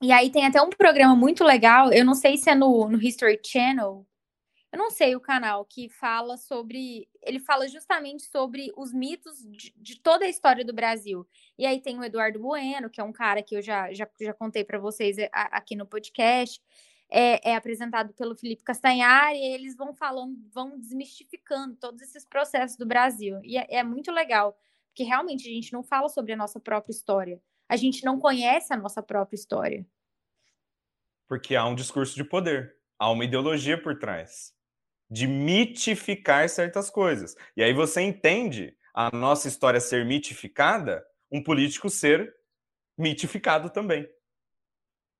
[0.00, 3.00] E aí tem até um programa muito legal, eu não sei se é no, no
[3.00, 4.06] History Channel,
[4.74, 7.08] eu não sei o canal, que fala sobre.
[7.22, 11.24] Ele fala justamente sobre os mitos de, de, toda a história do Brasil.
[11.56, 14.34] E aí tem o Eduardo Bueno, que é um cara que eu já, já, já
[14.34, 16.60] contei para vocês é, aqui no podcast
[17.16, 22.76] é, é, apresentado pelo Felipe Castanhari, e eles vão falando, vão desmistificando todos esses processos
[22.76, 23.38] do Brasil.
[23.44, 24.58] E é, é, muito legal,
[24.88, 27.40] porque realmente a gente não fala sobre a nossa própria história.
[27.68, 29.86] A gente não conhece a nossa própria história.
[31.28, 34.52] Porque há um discurso de poder, há uma ideologia por trás
[35.08, 37.36] de mitificar certas coisas.
[37.56, 42.34] E aí você entende a nossa história ser mitificada, um político ser
[42.98, 44.08] mitificado também.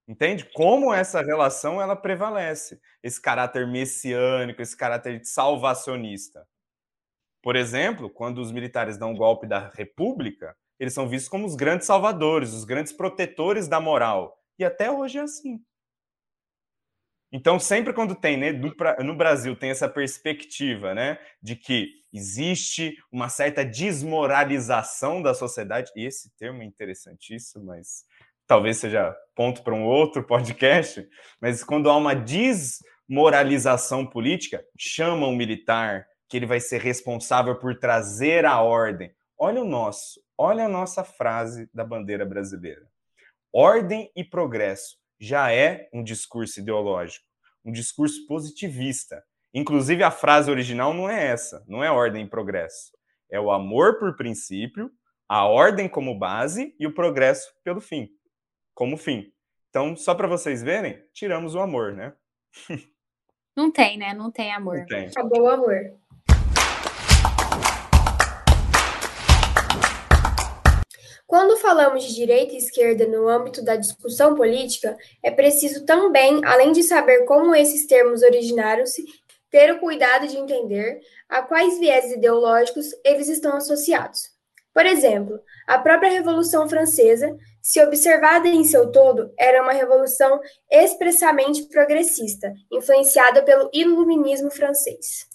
[0.09, 0.45] Entende?
[0.55, 6.47] Como essa relação ela prevalece, esse caráter messiânico, esse caráter salvacionista.
[7.43, 11.55] Por exemplo, quando os militares dão o golpe da República, Eles são vistos como os
[11.55, 14.37] grandes salvadores, os grandes protetores da moral.
[14.59, 15.61] E até hoje é assim.
[17.33, 18.53] Então, sempre quando tem, né,
[19.03, 26.07] no Brasil, tem essa perspectiva, né, de que existe uma certa desmoralização da sociedade, e
[26.07, 28.05] esse termo é interessantíssimo, mas
[28.47, 31.07] talvez seja ponto para um outro podcast,
[31.41, 37.79] mas quando há uma desmoralização política, chama um militar, que ele vai ser responsável por
[37.79, 39.15] trazer a ordem.
[39.39, 42.83] Olha o nosso, olha a nossa frase da bandeira brasileira.
[43.53, 47.25] Ordem e progresso já é um discurso ideológico,
[47.65, 49.23] um discurso positivista.
[49.53, 52.91] Inclusive, a frase original não é essa, não é ordem e progresso.
[53.31, 54.91] É o amor por princípio,
[55.29, 58.09] a ordem como base e o progresso pelo fim,
[58.75, 59.33] como fim.
[59.71, 62.13] Então, só para vocês verem, tiramos o amor, né?
[63.57, 64.13] Não tem, né?
[64.13, 64.79] Não tem amor.
[64.79, 65.07] Não tem.
[65.07, 65.95] Acabou o amor.
[71.27, 76.71] Quando falamos de direita e esquerda no âmbito da discussão política, é preciso também, além
[76.73, 79.05] de saber como esses termos originaram-se,
[79.51, 84.31] ter o cuidado de entender a quais viés ideológicos eles estão associados.
[84.73, 90.41] Por exemplo, a própria Revolução Francesa, se observada em seu todo, era uma revolução
[90.71, 95.27] expressamente progressista, influenciada pelo iluminismo francês.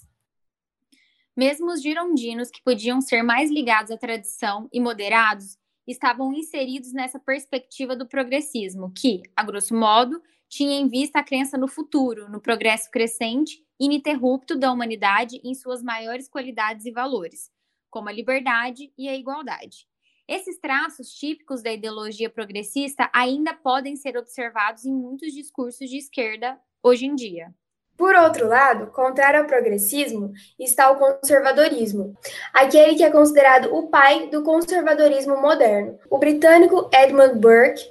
[1.36, 7.18] Mesmo os girondinos, que podiam ser mais ligados à tradição e moderados, estavam inseridos nessa
[7.18, 12.40] perspectiva do progressismo, que, a grosso modo, tinha em vista a crença no futuro, no
[12.40, 17.50] progresso crescente e ininterrupto da humanidade em suas maiores qualidades e valores,
[17.88, 19.89] como a liberdade e a igualdade.
[20.30, 26.56] Esses traços típicos da ideologia progressista ainda podem ser observados em muitos discursos de esquerda
[26.80, 27.48] hoje em dia.
[27.96, 32.16] Por outro lado, contrário ao progressismo, está o conservadorismo,
[32.54, 35.98] aquele que é considerado o pai do conservadorismo moderno.
[36.08, 37.82] O britânico Edmund Burke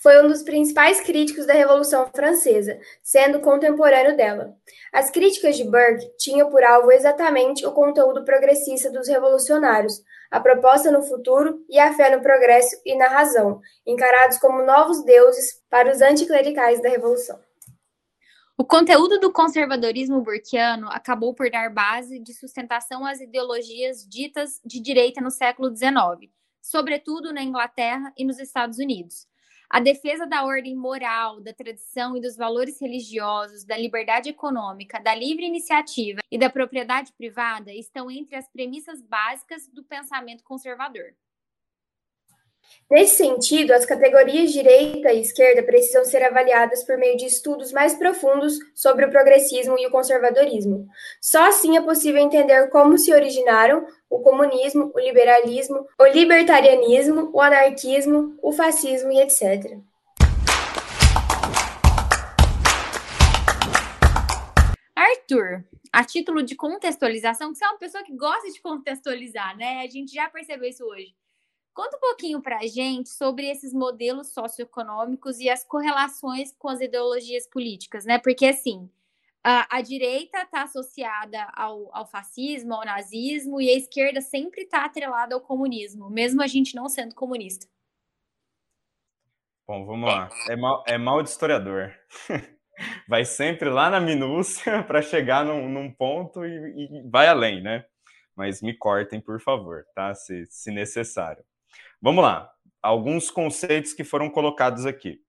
[0.00, 4.54] foi um dos principais críticos da Revolução Francesa, sendo contemporâneo dela.
[4.92, 10.00] As críticas de Burke tinham por alvo exatamente o conteúdo progressista dos revolucionários,
[10.32, 15.04] a proposta no futuro e a fé no progresso e na razão, encarados como novos
[15.04, 17.38] deuses para os anticlericais da Revolução.
[18.56, 24.80] O conteúdo do conservadorismo burkiano acabou por dar base de sustentação às ideologias ditas de
[24.80, 29.26] direita no século XIX, sobretudo na Inglaterra e nos Estados Unidos.
[29.74, 35.14] A defesa da ordem moral, da tradição e dos valores religiosos, da liberdade econômica, da
[35.14, 41.14] livre iniciativa e da propriedade privada estão entre as premissas básicas do pensamento conservador.
[42.90, 47.94] Nesse sentido, as categorias direita e esquerda precisam ser avaliadas por meio de estudos mais
[47.94, 50.86] profundos sobre o progressismo e o conservadorismo.
[51.18, 57.40] Só assim é possível entender como se originaram o comunismo, o liberalismo, o libertarianismo, o
[57.40, 59.78] anarquismo, o fascismo e etc.
[64.94, 69.80] Arthur, a título de contextualização, que você é uma pessoa que gosta de contextualizar, né?
[69.80, 71.14] A gente já percebeu isso hoje.
[71.74, 76.80] Conta um pouquinho para a gente sobre esses modelos socioeconômicos e as correlações com as
[76.80, 78.18] ideologias políticas, né?
[78.18, 78.90] Porque, assim,
[79.42, 84.84] a, a direita está associada ao, ao, fascismo, ao nazismo, e a esquerda sempre está
[84.84, 87.66] atrelada ao comunismo, mesmo a gente não sendo comunista.
[89.66, 90.28] Bom, vamos lá.
[90.50, 91.94] É mal, é mal de historiador.
[93.08, 97.84] vai sempre lá na minúcia para chegar num, num ponto e, e, vai além, né?
[98.36, 100.14] Mas me cortem, por favor, tá?
[100.14, 101.44] Se, se necessário.
[102.02, 102.52] Vamos lá.
[102.82, 105.20] Alguns conceitos que foram colocados aqui.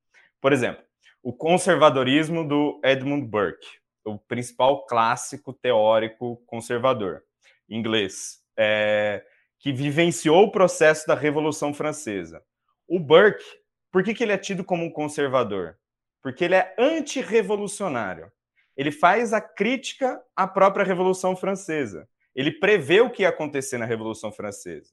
[0.42, 0.84] Por exemplo,
[1.22, 3.68] o conservadorismo do Edmund Burke,
[4.04, 7.24] o principal clássico teórico conservador
[7.70, 9.24] inglês, é,
[9.60, 12.44] que vivenciou o processo da Revolução Francesa.
[12.88, 13.46] O Burke,
[13.92, 15.78] por que, que ele é tido como um conservador?
[16.24, 18.32] Porque ele é antirrevolucionário.
[18.76, 22.10] Ele faz a crítica à própria Revolução Francesa.
[22.36, 24.92] Ele prevê o que ia acontecer na Revolução Francesa.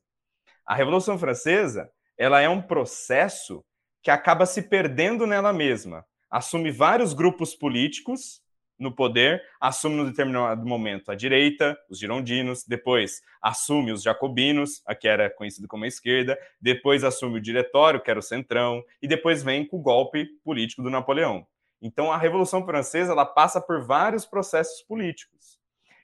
[0.70, 3.64] A Revolução Francesa, ela é um processo
[4.00, 6.06] que acaba se perdendo nela mesma.
[6.30, 8.40] Assume vários grupos políticos
[8.78, 14.94] no poder, assume no determinado momento a direita, os girondinos, depois assume os jacobinos, a
[14.94, 19.08] que era conhecido como a esquerda, depois assume o diretório, que era o centrão, e
[19.08, 21.44] depois vem com o golpe político do Napoleão.
[21.82, 25.58] Então a Revolução Francesa ela passa por vários processos políticos.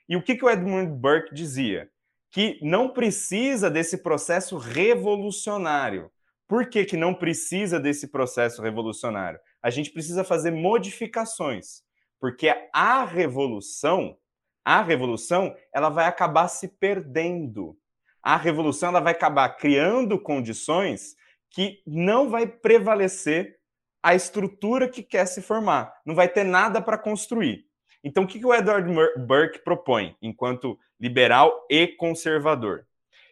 [0.09, 1.89] E o que, que o Edmund Burke dizia?
[2.31, 6.11] Que não precisa desse processo revolucionário.
[6.47, 9.39] Por que, que não precisa desse processo revolucionário?
[9.61, 11.83] A gente precisa fazer modificações,
[12.19, 14.17] porque a revolução,
[14.63, 17.77] a revolução, ela vai acabar se perdendo.
[18.23, 21.15] A revolução ela vai acabar criando condições
[21.49, 23.57] que não vai prevalecer
[24.01, 27.66] a estrutura que quer se formar, não vai ter nada para construir.
[28.03, 32.85] Então, o que, que o Edward Burke propõe enquanto liberal e conservador?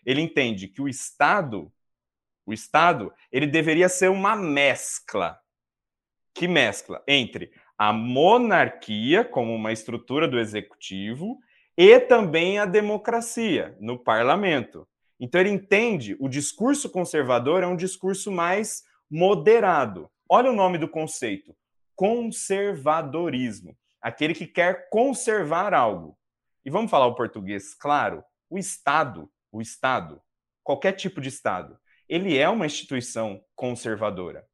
[0.06, 1.72] Ele entende que o Estado,
[2.46, 5.40] o Estado, ele deveria ser uma mescla.
[6.34, 11.40] Que mescla entre a monarquia como uma estrutura do executivo
[11.78, 14.88] e também a democracia no parlamento.
[15.20, 20.10] Então ele entende o discurso conservador é um discurso mais moderado.
[20.30, 21.56] Olha o nome do conceito:
[21.96, 23.76] conservadorismo.
[24.06, 26.16] Aquele que quer conservar algo.
[26.64, 28.24] E vamos falar o português, claro.
[28.48, 30.22] O Estado, o Estado,
[30.64, 31.76] qualquer tipo de Estado,
[32.08, 34.48] ele é uma instituição conservadora.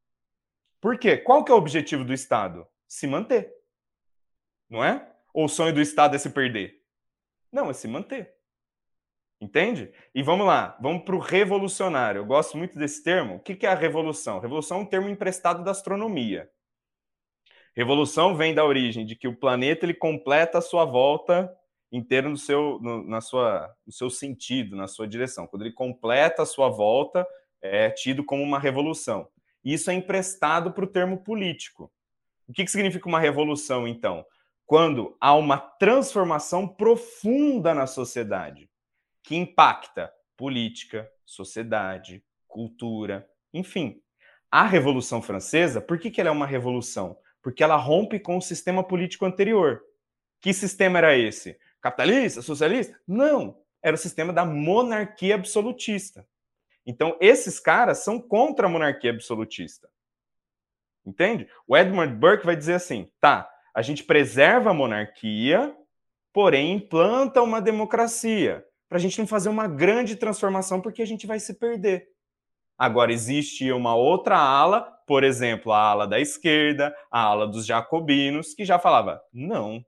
[0.80, 1.18] Por quê?
[1.18, 2.66] Qual que é o objetivo do Estado?
[2.88, 3.54] Se manter.
[4.70, 5.06] Não é?
[5.34, 6.82] Ou o sonho do Estado é se perder?
[7.52, 8.34] Não, é se manter.
[9.42, 9.94] Entende?
[10.16, 12.20] E vamos lá, vamos para o revolucionário.
[12.20, 13.36] Eu gosto muito desse termo.
[13.36, 14.40] O que é a revolução?
[14.40, 16.50] Revolução é um termo emprestado da astronomia.
[17.76, 21.52] Revolução vem da origem de que o planeta ele completa a sua volta
[21.92, 25.48] inteira no seu, no, na sua, no seu sentido, na sua direção.
[25.48, 27.26] Quando ele completa a sua volta,
[27.62, 29.28] é tido como uma revolução.
[29.64, 31.92] Isso é emprestado para o termo político.
[32.48, 34.26] O que, que significa uma revolução, então?
[34.66, 38.70] Quando há uma transformação profunda na sociedade
[39.24, 44.02] que impacta política, sociedade, cultura, enfim.
[44.50, 47.18] A Revolução Francesa, por que, que ela é uma revolução?
[47.42, 49.82] Porque ela rompe com o sistema político anterior.
[50.40, 51.58] Que sistema era esse?
[51.82, 52.42] Capitalista?
[52.42, 53.00] Socialista?
[53.08, 53.58] Não.
[53.82, 56.28] Era o sistema da monarquia absolutista.
[56.86, 59.90] Então, esses caras são contra a monarquia absolutista.
[61.06, 61.48] Entende?
[61.68, 65.76] O Edmund Burke vai dizer assim: tá, a gente preserva a monarquia,
[66.32, 71.26] porém implanta uma democracia para a gente não fazer uma grande transformação, porque a gente
[71.26, 72.10] vai se perder.
[72.78, 78.54] Agora, existe uma outra ala, por exemplo, a ala da esquerda, a ala dos jacobinos,
[78.54, 79.86] que já falava: não,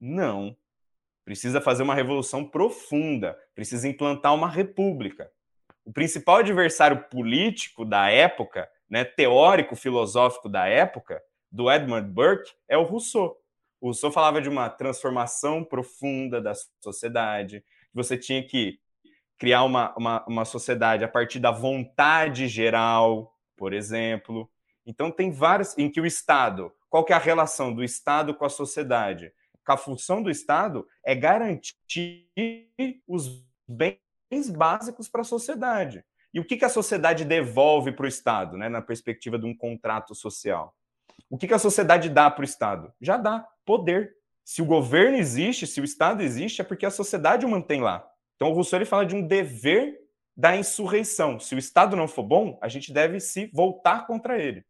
[0.00, 0.56] não,
[1.26, 5.30] precisa fazer uma revolução profunda, precisa implantar uma república.
[5.84, 12.78] O principal adversário político da época, né, teórico filosófico da época, do Edmund Burke, é
[12.78, 13.36] o Rousseau.
[13.78, 18.78] O Rousseau falava de uma transformação profunda da sociedade, você tinha que
[19.36, 24.50] criar uma, uma, uma sociedade a partir da vontade geral, por exemplo.
[24.84, 28.44] Então, tem vários em que o Estado, qual que é a relação do Estado com
[28.44, 29.32] a sociedade?
[29.66, 32.28] A função do Estado é garantir
[33.08, 36.04] os bens básicos para a sociedade.
[36.32, 39.56] E o que, que a sociedade devolve para o Estado, né, na perspectiva de um
[39.56, 40.72] contrato social?
[41.28, 42.92] O que, que a sociedade dá para o Estado?
[43.00, 44.14] Já dá poder.
[44.44, 48.06] Se o governo existe, se o Estado existe, é porque a sociedade o mantém lá.
[48.36, 49.98] Então o Rousseau ele fala de um dever
[50.36, 51.40] da insurreição.
[51.40, 54.64] Se o Estado não for bom, a gente deve se voltar contra ele.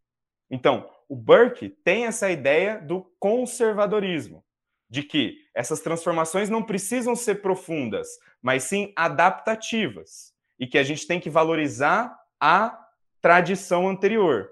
[0.51, 4.45] Então, o Burke tem essa ideia do conservadorismo,
[4.89, 8.07] de que essas transformações não precisam ser profundas,
[8.41, 12.79] mas sim adaptativas, e que a gente tem que valorizar a
[13.21, 14.51] tradição anterior.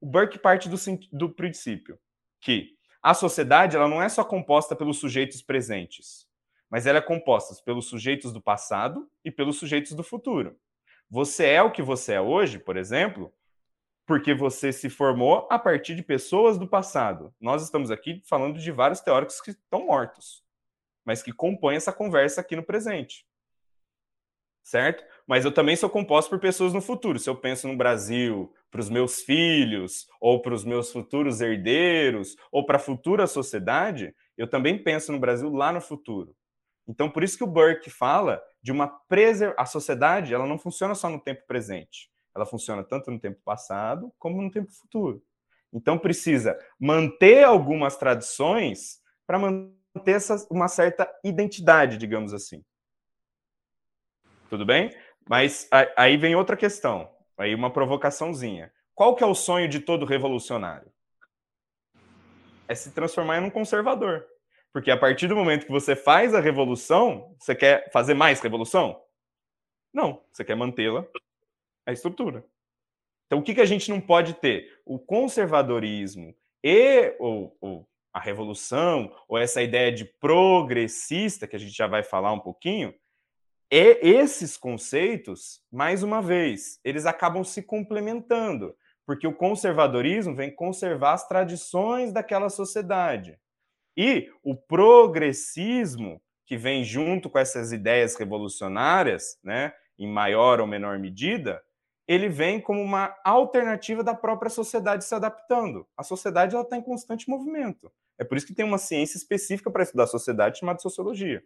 [0.00, 0.76] O Burke parte do,
[1.12, 1.98] do princípio
[2.40, 6.27] que a sociedade ela não é só composta pelos sujeitos presentes,
[6.70, 10.56] mas ela é composta pelos sujeitos do passado e pelos sujeitos do futuro.
[11.10, 13.32] Você é o que você é hoje, por exemplo,
[14.06, 17.34] porque você se formou a partir de pessoas do passado.
[17.40, 20.42] Nós estamos aqui falando de vários teóricos que estão mortos,
[21.04, 23.26] mas que compõem essa conversa aqui no presente.
[24.62, 25.02] Certo?
[25.26, 27.18] Mas eu também sou composto por pessoas no futuro.
[27.18, 32.36] Se eu penso no Brasil, para os meus filhos, ou para os meus futuros herdeiros,
[32.52, 36.34] ou para a futura sociedade, eu também penso no Brasil lá no futuro.
[36.88, 39.62] Então, por isso que o Burke fala de uma preservação.
[39.62, 44.10] A sociedade ela não funciona só no tempo presente, ela funciona tanto no tempo passado
[44.18, 45.22] como no tempo futuro.
[45.70, 52.64] Então, precisa manter algumas tradições para manter essa, uma certa identidade, digamos assim.
[54.48, 54.96] Tudo bem?
[55.28, 57.10] Mas aí vem outra questão.
[57.36, 58.72] Aí uma provocaçãozinha.
[58.94, 60.90] Qual que é o sonho de todo revolucionário?
[62.66, 64.26] É se transformar em um conservador.
[64.78, 69.02] Porque a partir do momento que você faz a revolução, você quer fazer mais revolução?
[69.92, 71.04] Não, você quer mantê-la
[71.84, 72.44] a estrutura.
[73.26, 74.80] Então, o que, que a gente não pode ter?
[74.86, 81.76] O conservadorismo e ou, ou a revolução, ou essa ideia de progressista, que a gente
[81.76, 82.94] já vai falar um pouquinho,
[83.68, 91.14] e esses conceitos, mais uma vez, eles acabam se complementando, porque o conservadorismo vem conservar
[91.14, 93.36] as tradições daquela sociedade.
[94.00, 101.00] E o progressismo, que vem junto com essas ideias revolucionárias, né, em maior ou menor
[101.00, 101.60] medida,
[102.06, 105.84] ele vem como uma alternativa da própria sociedade se adaptando.
[105.96, 107.92] A sociedade está em constante movimento.
[108.16, 111.42] É por isso que tem uma ciência específica para estudar a sociedade chamada sociologia.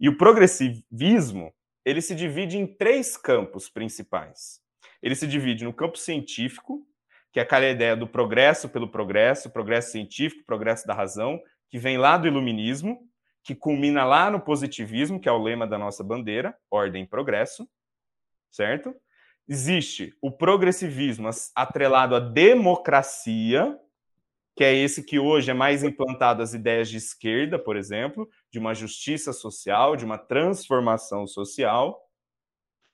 [0.00, 1.52] E o progressivismo
[1.84, 4.58] ele se divide em três campos principais.
[5.02, 6.86] Ele se divide no campo científico,
[7.32, 11.96] que é aquela ideia do progresso pelo progresso, progresso científico, progresso da razão, que vem
[11.96, 13.00] lá do iluminismo,
[13.42, 17.66] que culmina lá no positivismo, que é o lema da nossa bandeira, ordem e progresso,
[18.50, 18.94] certo?
[19.48, 23.76] Existe o progressivismo atrelado à democracia,
[24.54, 28.58] que é esse que hoje é mais implantado às ideias de esquerda, por exemplo, de
[28.58, 31.98] uma justiça social, de uma transformação social.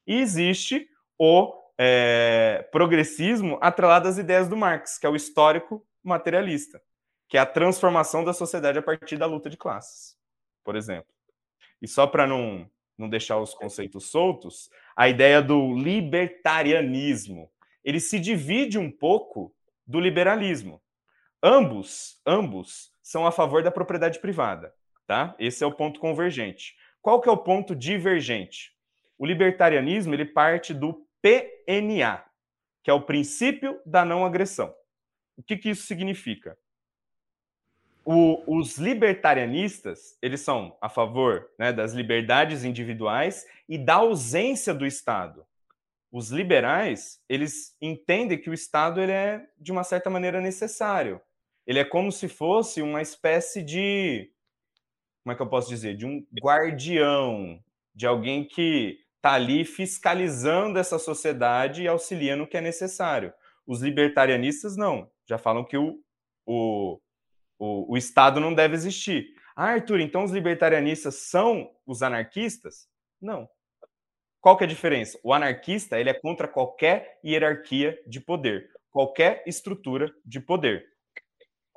[0.06, 6.82] E existe o é, progressismo atrelado às ideias do Marx, que é o histórico materialista,
[7.28, 10.16] que é a transformação da sociedade a partir da luta de classes,
[10.64, 11.12] por exemplo.
[11.80, 17.48] E só para não, não deixar os conceitos soltos, a ideia do libertarianismo,
[17.84, 19.54] ele se divide um pouco
[19.86, 20.82] do liberalismo.
[21.40, 24.74] Ambos, ambos são a favor da propriedade privada,
[25.06, 25.36] tá?
[25.38, 26.74] Esse é o ponto convergente.
[27.00, 28.72] Qual que é o ponto divergente?
[29.16, 32.24] O libertarianismo, ele parte do PNA,
[32.82, 34.74] que é o princípio da não agressão.
[35.36, 36.56] O que, que isso significa?
[38.04, 44.86] O, os libertarianistas, eles são a favor né, das liberdades individuais e da ausência do
[44.86, 45.46] Estado
[46.10, 51.20] os liberais eles entendem que o Estado ele é de uma certa maneira necessário
[51.68, 54.32] ele é como se fosse uma espécie de.
[55.22, 55.94] Como é que eu posso dizer?
[55.94, 57.62] De um guardião,
[57.94, 63.32] de alguém que está ali fiscalizando essa sociedade e auxiliando o que é necessário.
[63.66, 66.00] Os libertarianistas não, já falam que o,
[66.46, 66.98] o,
[67.58, 69.26] o, o Estado não deve existir.
[69.54, 72.88] Ah, Arthur, então os libertarianistas são os anarquistas?
[73.20, 73.48] Não.
[74.40, 75.18] Qual que é a diferença?
[75.22, 80.86] O anarquista ele é contra qualquer hierarquia de poder, qualquer estrutura de poder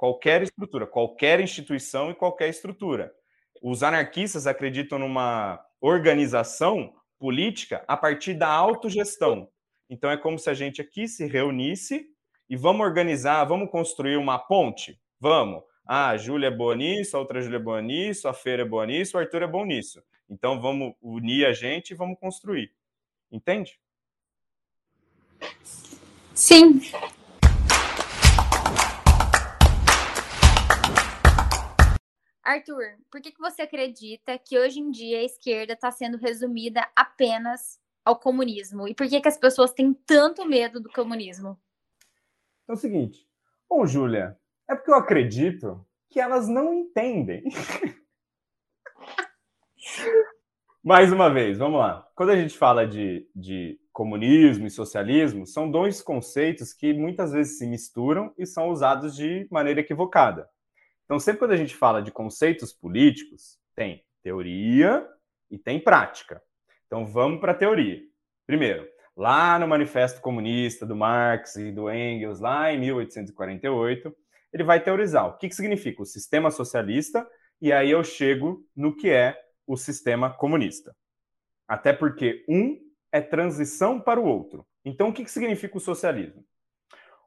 [0.02, 3.14] qualquer estrutura, qualquer instituição e qualquer estrutura.
[3.62, 9.48] Os anarquistas acreditam numa organização política a partir da autogestão.
[9.88, 12.08] Então é como se a gente aqui se reunisse
[12.50, 15.00] e vamos organizar, vamos construir uma ponte?
[15.20, 15.62] Vamos.
[15.86, 18.66] Ah, a Júlia é boa nisso, a outra Júlia é boa nisso, a Feira é
[18.66, 20.02] boa nisso, o Arthur é bom nisso.
[20.28, 22.74] Então vamos unir a gente e vamos construir.
[23.32, 23.80] Entende?
[26.34, 26.82] Sim,
[32.44, 36.88] Arthur, por que, que você acredita que hoje em dia a esquerda está sendo resumida
[36.96, 38.88] apenas ao comunismo?
[38.88, 41.60] E por que, que as pessoas têm tanto medo do comunismo?
[42.68, 43.28] É o seguinte,
[43.70, 44.38] bom, Júlia,
[44.68, 47.44] é porque eu acredito que elas não entendem.
[50.84, 52.10] Mais uma vez, vamos lá.
[52.16, 57.60] Quando a gente fala de, de comunismo e socialismo, são dois conceitos que muitas vezes
[57.60, 60.50] se misturam e são usados de maneira equivocada.
[61.12, 65.06] Então, sempre quando a gente fala de conceitos políticos, tem teoria
[65.50, 66.42] e tem prática.
[66.88, 68.00] Então, vamos para a teoria.
[68.48, 74.16] Primeiro, lá no Manifesto Comunista do Marx e do Engels, lá em 1848,
[74.54, 77.30] ele vai teorizar o que, que significa o sistema socialista,
[77.62, 79.38] e aí eu chego no que é
[79.68, 80.96] o sistema comunista.
[81.68, 82.80] Até porque um
[83.12, 84.66] é transição para o outro.
[84.86, 86.46] Então, o que, que significa o socialismo?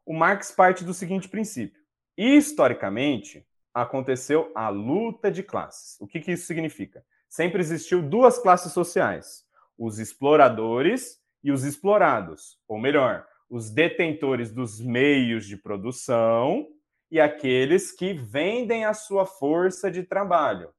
[0.07, 1.83] O Marx parte do seguinte princípio:
[2.17, 6.01] historicamente, aconteceu a luta de classes.
[6.01, 7.05] O que, que isso significa?
[7.29, 9.45] Sempre existiu duas classes sociais:
[9.77, 16.69] os exploradores e os explorados, ou melhor, os detentores dos meios de produção
[17.11, 20.73] e aqueles que vendem a sua força de trabalho.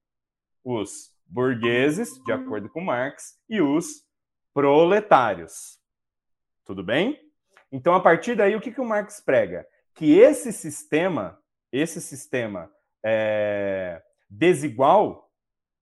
[0.63, 4.03] Os burgueses, de acordo com Marx, e os
[4.53, 5.79] proletários.
[6.65, 7.19] Tudo bem?
[7.71, 9.67] Então, a partir daí, o que, que o Marx prega?
[9.93, 11.39] Que esse sistema,
[11.71, 12.71] esse sistema
[13.05, 15.31] é, desigual,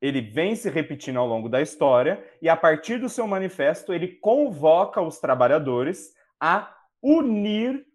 [0.01, 4.17] ele vem se repetindo ao longo da história e a partir do seu manifesto ele
[4.17, 7.86] convoca os trabalhadores a unir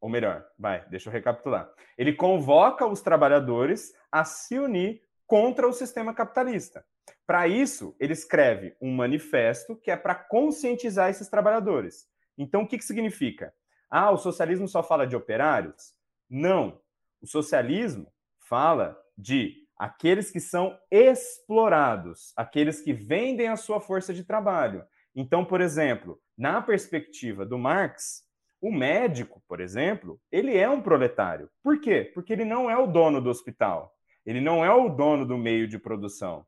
[0.00, 1.68] ou melhor, vai, deixa eu recapitular.
[1.98, 6.84] Ele convoca os trabalhadores a se unir contra o sistema capitalista.
[7.26, 12.08] Para isso, ele escreve um manifesto que é para conscientizar esses trabalhadores.
[12.38, 13.52] Então, o que, que significa?
[13.90, 15.94] Ah, o socialismo só fala de operários?
[16.30, 16.80] Não.
[17.20, 24.24] O socialismo fala de aqueles que são explorados, aqueles que vendem a sua força de
[24.24, 24.84] trabalho.
[25.14, 28.24] Então, por exemplo, na perspectiva do Marx,
[28.60, 31.50] o médico, por exemplo, ele é um proletário.
[31.62, 32.10] Por quê?
[32.14, 33.94] Porque ele não é o dono do hospital,
[34.24, 36.46] ele não é o dono do meio de produção.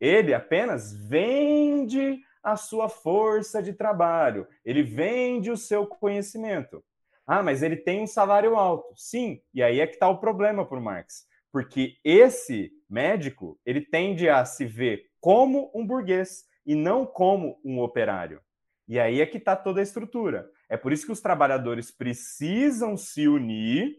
[0.00, 6.82] Ele apenas vende a sua força de trabalho, ele vende o seu conhecimento.
[7.28, 8.90] Ah, mas ele tem um salário alto.
[8.96, 11.26] Sim, e aí é que está o problema para o Marx.
[11.52, 17.80] Porque esse médico, ele tende a se ver como um burguês e não como um
[17.80, 18.40] operário.
[18.88, 20.50] E aí é que está toda a estrutura.
[20.70, 23.98] É por isso que os trabalhadores precisam se unir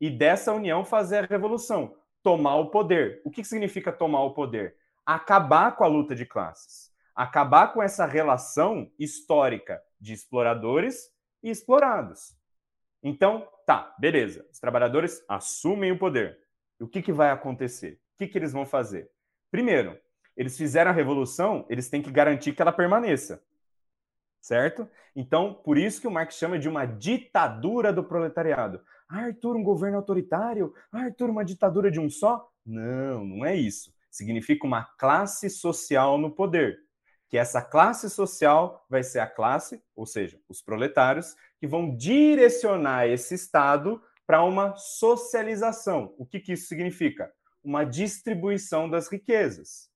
[0.00, 3.20] e dessa união fazer a revolução, tomar o poder.
[3.24, 4.76] O que significa tomar o poder?
[5.04, 11.10] Acabar com a luta de classes, acabar com essa relação histórica de exploradores
[11.42, 12.39] e explorados.
[13.02, 14.46] Então, tá, beleza.
[14.52, 16.38] Os trabalhadores assumem o poder.
[16.78, 18.00] E o que, que vai acontecer?
[18.14, 19.10] O que, que eles vão fazer?
[19.50, 19.98] Primeiro,
[20.36, 23.42] eles fizeram a revolução, eles têm que garantir que ela permaneça.
[24.40, 24.88] Certo?
[25.14, 28.82] Então, por isso que o Marx chama de uma ditadura do proletariado.
[29.08, 30.72] Ah, Arthur, um governo autoritário?
[30.90, 32.48] Ah, Arthur, uma ditadura de um só?
[32.64, 33.92] Não, não é isso.
[34.10, 36.78] Significa uma classe social no poder.
[37.28, 43.06] Que essa classe social vai ser a classe, ou seja, os proletários, que vão direcionar
[43.06, 46.14] esse Estado para uma socialização.
[46.16, 47.30] O que, que isso significa?
[47.62, 49.90] Uma distribuição das riquezas.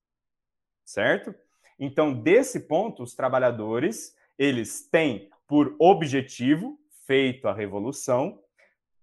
[0.84, 1.34] Certo?
[1.78, 8.40] Então, desse ponto, os trabalhadores, eles têm por objetivo, feito a revolução,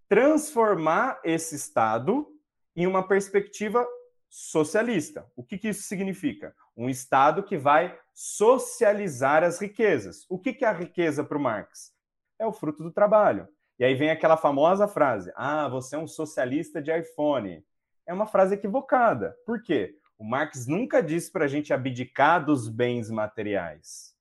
[0.07, 2.27] transformar esse Estado
[2.75, 3.87] em uma perspectiva
[4.29, 5.29] socialista.
[5.35, 6.55] O que, que isso significa?
[6.75, 10.25] Um Estado que vai socializar as riquezas.
[10.29, 11.93] O que, que é a riqueza para o Marx?
[12.41, 13.47] É o fruto do trabalho.
[13.79, 17.63] E aí vem aquela famosa frase: Ah, você é um socialista de iPhone.
[18.05, 19.35] É uma frase equivocada.
[19.45, 19.95] Por quê?
[20.17, 24.11] O Marx nunca disse para a gente abdicar dos bens materiais.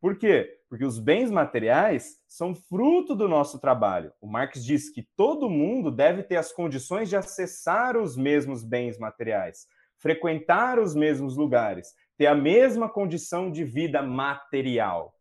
[0.00, 0.60] Por quê?
[0.68, 4.12] Porque os bens materiais são fruto do nosso trabalho.
[4.20, 8.98] O Marx diz que todo mundo deve ter as condições de acessar os mesmos bens
[8.98, 9.66] materiais,
[9.98, 15.15] frequentar os mesmos lugares, ter a mesma condição de vida material.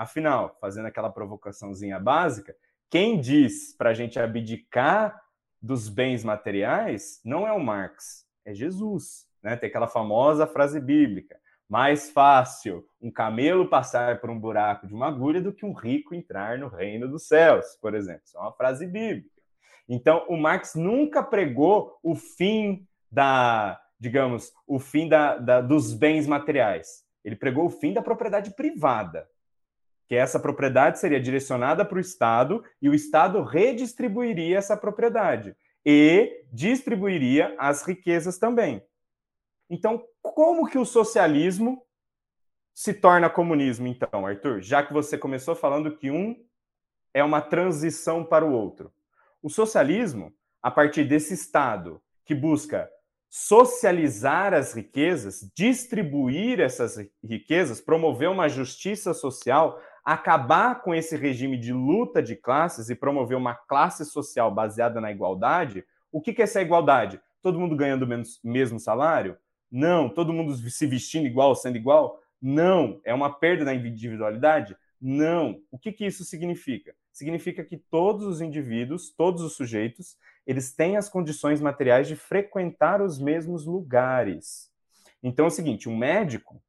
[0.00, 2.56] Afinal, fazendo aquela provocaçãozinha básica,
[2.88, 5.22] quem diz para a gente abdicar
[5.60, 9.26] dos bens materiais não é o Marx, é Jesus.
[9.42, 9.56] Né?
[9.56, 11.38] Tem aquela famosa frase bíblica:
[11.68, 16.14] mais fácil um camelo passar por um buraco de uma agulha do que um rico
[16.14, 18.22] entrar no reino dos céus, por exemplo.
[18.24, 19.28] Isso é uma frase bíblica.
[19.86, 26.26] Então, o Marx nunca pregou o fim da, digamos, o fim da, da, dos bens
[26.26, 27.04] materiais.
[27.22, 29.28] Ele pregou o fim da propriedade privada
[30.10, 35.54] que essa propriedade seria direcionada para o Estado e o Estado redistribuiria essa propriedade
[35.86, 38.84] e distribuiria as riquezas também.
[39.70, 41.86] Então, como que o socialismo
[42.74, 44.60] se torna comunismo, então, Arthur?
[44.60, 46.34] Já que você começou falando que um
[47.14, 48.92] é uma transição para o outro.
[49.40, 52.90] O socialismo, a partir desse Estado que busca
[53.28, 61.72] socializar as riquezas, distribuir essas riquezas, promover uma justiça social, acabar com esse regime de
[61.72, 66.60] luta de classes e promover uma classe social baseada na igualdade, o que, é essa
[66.60, 67.20] igualdade?
[67.42, 69.36] Todo mundo ganhando o mesmo salário?
[69.70, 70.08] Não.
[70.08, 72.20] Todo mundo se vestindo igual, sendo igual?
[72.42, 73.00] Não.
[73.04, 74.76] É uma perda da individualidade?
[75.00, 75.60] Não.
[75.70, 76.94] O que, que isso significa?
[77.12, 83.00] Significa que todos os indivíduos, todos os sujeitos, eles têm as condições materiais de frequentar
[83.00, 84.70] os mesmos lugares.
[85.22, 86.62] Então é o seguinte: um médico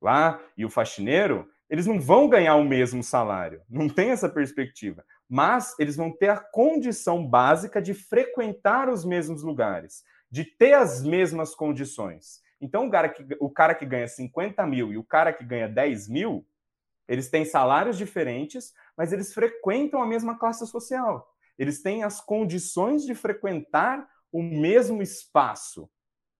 [0.00, 5.04] lá e o faxineiro, eles não vão ganhar o mesmo salário, não tem essa perspectiva,
[5.28, 11.02] mas eles vão ter a condição básica de frequentar os mesmos lugares, de ter as
[11.02, 12.42] mesmas condições.
[12.60, 15.68] Então, o cara que, o cara que ganha 50 mil e o cara que ganha
[15.68, 16.46] 10 mil,
[17.06, 21.34] eles têm salários diferentes, mas eles frequentam a mesma classe social.
[21.58, 25.88] Eles têm as condições de frequentar o mesmo espaço,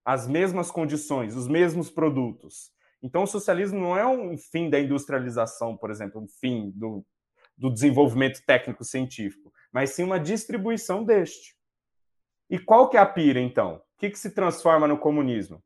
[0.04, 2.70] as mesmas condições, os mesmos produtos.
[3.02, 7.04] Então, o socialismo não é um fim da industrialização, por exemplo, um fim do,
[7.56, 11.56] do desenvolvimento técnico-científico, mas sim uma distribuição deste.
[12.50, 13.76] E qual que é a pira, então?
[13.76, 15.62] O que, que se transforma no comunismo?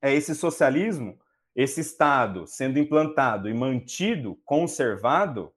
[0.00, 1.18] É esse socialismo,
[1.54, 5.52] esse Estado sendo implantado e mantido, conservado,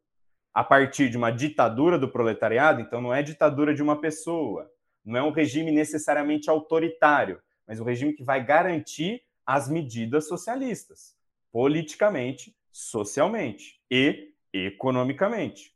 [0.54, 4.68] a partir de uma ditadura do proletariado, então não é ditadura de uma pessoa,
[5.06, 11.15] não é um regime necessariamente autoritário, mas um regime que vai garantir as medidas socialistas,
[11.53, 15.74] politicamente, socialmente e economicamente.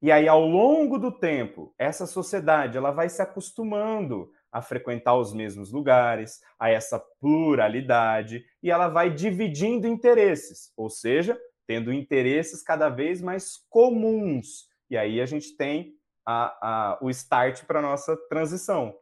[0.00, 5.34] E aí, ao longo do tempo, essa sociedade ela vai se acostumando a frequentar os
[5.34, 12.88] mesmos lugares, a essa pluralidade, e ela vai dividindo interesses, ou seja, tendo interesses cada
[12.88, 14.68] vez mais comuns.
[14.88, 15.94] E aí a gente tem
[16.24, 18.96] a, a, o start para a nossa transição.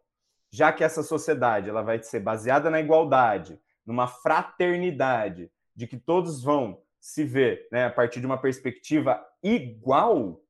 [0.50, 6.42] Já que essa sociedade ela vai ser baseada na igualdade, numa fraternidade, de que todos
[6.42, 10.42] vão se ver né, a partir de uma perspectiva igual,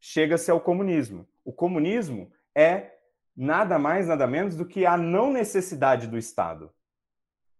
[0.00, 1.28] chega-se ao comunismo.
[1.44, 2.92] O comunismo é
[3.36, 6.72] nada mais, nada menos do que a não necessidade do Estado.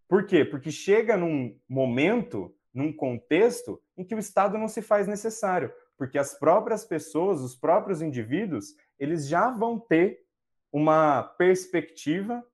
[0.08, 0.44] Por quê?
[0.44, 6.18] Porque chega num momento, num contexto, em que o Estado não se faz necessário, porque
[6.18, 10.24] as próprias pessoas, os próprios indivíduos, eles já vão ter
[10.70, 12.46] uma perspectiva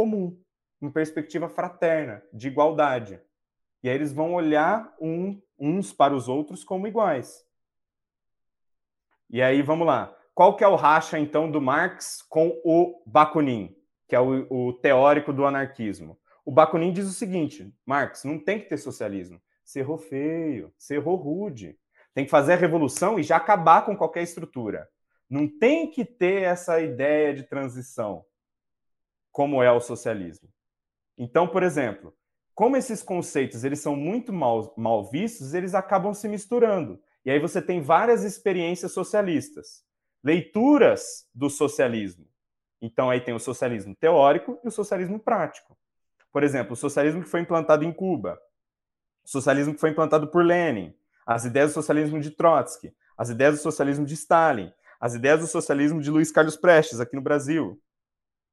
[0.00, 0.34] comum,
[0.80, 3.20] uma perspectiva fraterna, de igualdade.
[3.82, 7.46] E aí eles vão olhar um, uns para os outros como iguais.
[9.28, 10.16] E aí, vamos lá.
[10.34, 13.76] Qual que é o racha, então, do Marx com o Bakunin,
[14.08, 16.18] que é o, o teórico do anarquismo?
[16.46, 19.38] O Bakunin diz o seguinte, Marx, não tem que ter socialismo.
[19.62, 21.78] Você errou feio, você errou rude.
[22.14, 24.88] Tem que fazer a revolução e já acabar com qualquer estrutura.
[25.28, 28.24] Não tem que ter essa ideia de transição,
[29.30, 30.48] como é o socialismo.
[31.16, 32.14] Então, por exemplo,
[32.54, 37.00] como esses conceitos eles são muito mal, mal vistos, eles acabam se misturando.
[37.24, 39.84] E aí você tem várias experiências socialistas,
[40.22, 42.26] leituras do socialismo.
[42.80, 45.76] Então aí tem o socialismo teórico e o socialismo prático.
[46.32, 48.40] Por exemplo, o socialismo que foi implantado em Cuba,
[49.24, 50.94] o socialismo que foi implantado por Lenin,
[51.26, 55.46] as ideias do socialismo de Trotsky, as ideias do socialismo de Stalin, as ideias do
[55.46, 57.80] socialismo de Luiz Carlos Prestes aqui no Brasil,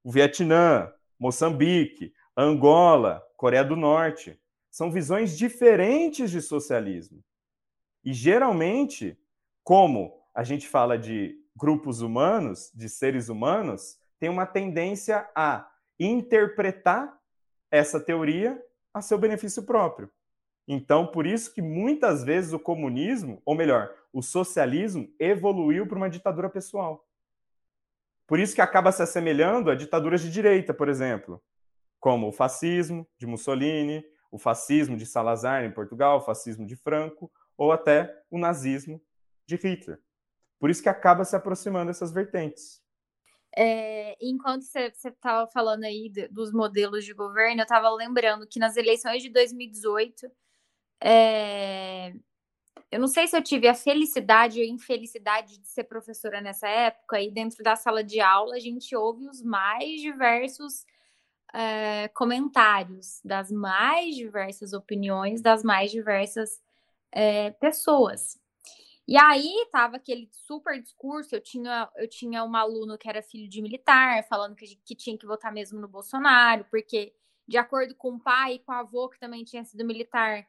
[0.07, 0.89] o Vietnã,
[1.19, 4.39] Moçambique, Angola, Coreia do Norte.
[4.71, 7.21] São visões diferentes de socialismo.
[8.05, 9.19] E geralmente,
[9.65, 15.69] como a gente fala de grupos humanos, de seres humanos, tem uma tendência a
[15.99, 17.13] interpretar
[17.69, 18.57] essa teoria
[18.93, 20.09] a seu benefício próprio.
[20.65, 26.09] Então, por isso que muitas vezes o comunismo, ou melhor, o socialismo, evoluiu para uma
[26.09, 27.05] ditadura pessoal.
[28.27, 31.41] Por isso que acaba se assemelhando a ditaduras de direita, por exemplo,
[31.99, 37.31] como o fascismo de Mussolini, o fascismo de Salazar em Portugal, o fascismo de Franco,
[37.57, 39.01] ou até o nazismo
[39.45, 39.99] de Hitler.
[40.59, 42.81] Por isso que acaba se aproximando essas vertentes.
[43.55, 48.75] É, enquanto você estava falando aí dos modelos de governo, eu estava lembrando que nas
[48.75, 50.29] eleições de 2018
[51.01, 52.13] é...
[52.91, 57.21] Eu não sei se eu tive a felicidade ou infelicidade de ser professora nessa época,
[57.21, 60.85] e dentro da sala de aula a gente ouve os mais diversos
[61.53, 66.61] é, comentários, das mais diversas opiniões, das mais diversas
[67.11, 68.39] é, pessoas.
[69.07, 73.49] E aí tava aquele super discurso, eu tinha, eu tinha um aluno que era filho
[73.49, 77.13] de militar, falando que, que tinha que votar mesmo no Bolsonaro, porque,
[77.47, 80.45] de acordo com o pai e com o avô, que também tinha sido militar,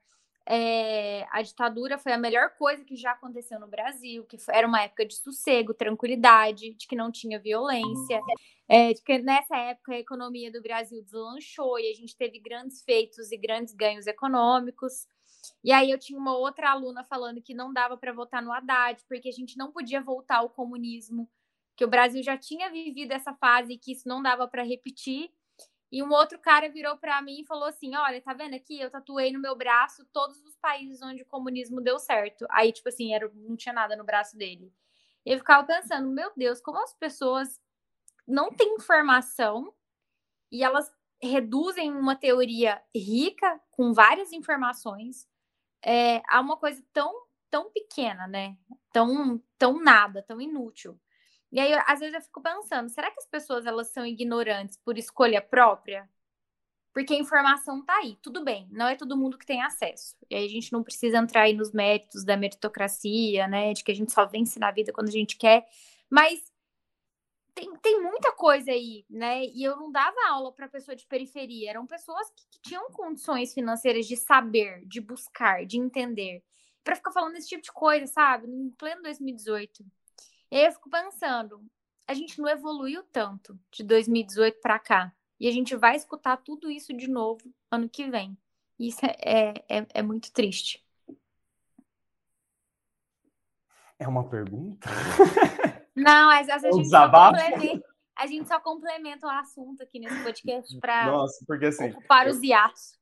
[0.50, 4.66] é, a ditadura foi a melhor coisa que já aconteceu no Brasil, que foi, era
[4.66, 8.18] uma época de sossego, tranquilidade, de que não tinha violência,
[8.66, 12.82] é, de que nessa época a economia do Brasil deslanchou e a gente teve grandes
[12.82, 15.06] feitos e grandes ganhos econômicos.
[15.62, 19.04] E aí eu tinha uma outra aluna falando que não dava para votar no Haddad,
[19.06, 21.28] porque a gente não podia voltar ao comunismo,
[21.76, 25.30] que o Brasil já tinha vivido essa fase e que isso não dava para repetir.
[25.90, 28.78] E um outro cara virou para mim e falou assim: Olha, tá vendo aqui?
[28.78, 32.46] Eu tatuei no meu braço todos os países onde o comunismo deu certo.
[32.50, 34.72] Aí, tipo assim, era, não tinha nada no braço dele.
[35.24, 37.58] Eu ficava pensando: Meu Deus, como as pessoas
[38.26, 39.72] não têm informação
[40.52, 40.92] e elas
[41.22, 45.26] reduzem uma teoria rica, com várias informações,
[45.84, 47.12] é, a uma coisa tão,
[47.50, 48.56] tão pequena, né?
[48.92, 51.00] Tão, tão nada, tão inútil.
[51.50, 54.98] E aí, às vezes, eu fico pensando, será que as pessoas elas são ignorantes por
[54.98, 56.08] escolha própria?
[56.92, 60.16] Porque a informação tá aí, tudo bem, não é todo mundo que tem acesso.
[60.28, 63.72] E aí a gente não precisa entrar aí nos méritos da meritocracia, né?
[63.72, 65.66] De que a gente só vence na vida quando a gente quer.
[66.10, 66.40] Mas
[67.54, 69.44] tem, tem muita coisa aí, né?
[69.44, 73.52] E eu não dava aula para pessoa de periferia, eram pessoas que, que, tinham condições
[73.52, 76.42] financeiras de saber, de buscar, de entender.
[76.84, 78.46] Para ficar falando esse tipo de coisa, sabe?
[78.48, 79.84] Em pleno 2018.
[80.50, 81.62] E aí eu fico pensando,
[82.06, 85.12] a gente não evoluiu tanto de 2018 para cá.
[85.38, 88.36] E a gente vai escutar tudo isso de novo ano que vem.
[88.78, 90.84] Isso é, é, é, é muito triste.
[93.98, 94.88] É uma pergunta?
[95.94, 100.22] Não, mas a, a, gente só complementa, a gente só complementa o assunto aqui nesse
[100.22, 101.24] podcast para
[101.66, 102.96] assim, ocupar eu, os hiatos.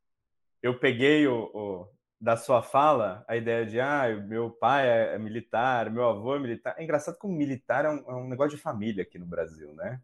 [0.63, 1.89] Eu peguei o, o,
[2.27, 6.41] da sua fala a ideia de ah, meu pai é, é militar, meu avô é
[6.41, 6.75] militar.
[6.77, 10.01] É engraçado como militar é um, é um, negócio de família aqui no Brasil, né?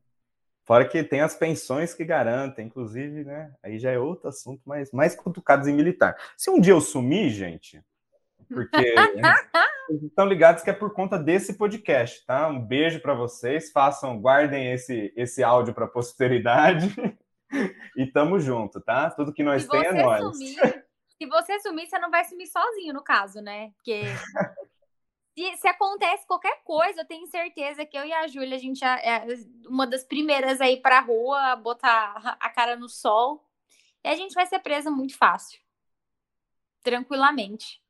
[0.64, 3.52] Fora que tem as pensões que garantem, inclusive, né?
[3.60, 6.16] Aí já é outro assunto, mas mais cutucados em militar.
[6.36, 7.82] Se um dia eu sumir, gente,
[8.48, 8.94] porque
[10.04, 12.46] estão ligados que é por conta desse podcast, tá?
[12.46, 16.94] Um beijo para vocês, façam, guardem esse esse áudio para posteridade.
[17.98, 19.10] e tamo junto, tá?
[19.10, 20.36] Tudo que nós temos é nós.
[20.36, 20.81] Sumir,
[21.22, 23.70] se você sumir, você não vai sumir sozinho, no caso, né?
[23.76, 24.02] Porque
[25.38, 28.84] se, se, acontece qualquer coisa, eu tenho certeza que eu e a Júlia, a gente
[28.84, 29.24] é
[29.66, 33.48] uma das primeiras aí pra rua, botar a cara no sol.
[34.04, 35.60] E a gente vai ser presa muito fácil.
[36.82, 37.80] Tranquilamente.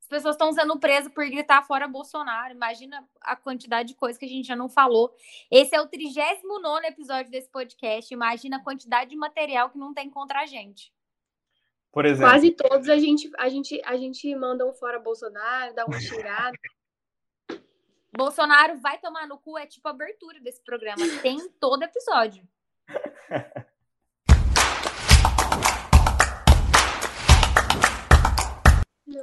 [0.00, 2.54] As pessoas estão sendo presas por gritar fora Bolsonaro.
[2.54, 5.14] Imagina a quantidade de coisa que a gente já não falou.
[5.50, 8.12] Esse é o 39 episódio desse podcast.
[8.12, 10.90] Imagina a quantidade de material que não tem contra a gente.
[11.94, 12.32] Por exemplo.
[12.32, 16.58] Quase todos a gente, a gente, a gente manda um fora Bolsonaro, dá uma tirada.
[18.12, 21.00] Bolsonaro vai tomar no cu, é tipo a abertura desse programa.
[21.22, 22.42] Tem todo episódio.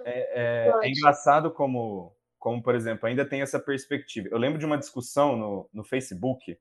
[0.06, 4.30] É, é, é, engraçado como, como, por exemplo, ainda tem essa perspectiva.
[4.32, 6.58] Eu lembro de uma discussão no, no Facebook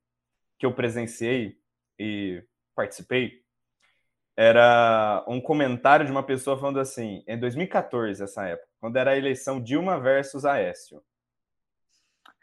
[0.58, 1.56] que eu presenciei
[1.96, 2.42] e
[2.74, 3.39] participei.
[4.36, 9.16] Era um comentário de uma pessoa falando assim, em 2014, essa época, quando era a
[9.16, 11.02] eleição Dilma versus Aécio.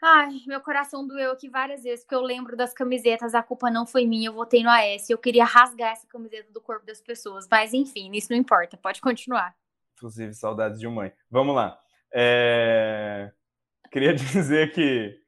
[0.00, 3.84] Ai, meu coração doeu aqui várias vezes, porque eu lembro das camisetas, a culpa não
[3.84, 7.48] foi minha, eu votei no Aécio, eu queria rasgar essa camiseta do corpo das pessoas,
[7.50, 9.56] mas enfim, isso não importa, pode continuar.
[9.96, 11.12] Inclusive, saudades de mãe.
[11.28, 11.80] Vamos lá.
[12.14, 13.32] É...
[13.90, 15.20] Queria dizer que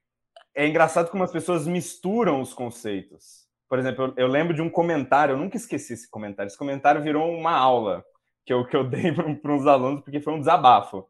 [0.55, 3.49] é engraçado como as pessoas misturam os conceitos.
[3.70, 6.48] Por exemplo, eu, lembro de um comentário, eu nunca esqueci esse comentário.
[6.48, 8.05] Esse comentário virou uma aula
[8.44, 11.09] que eu, que eu dei para uns alunos, porque foi um desabafo.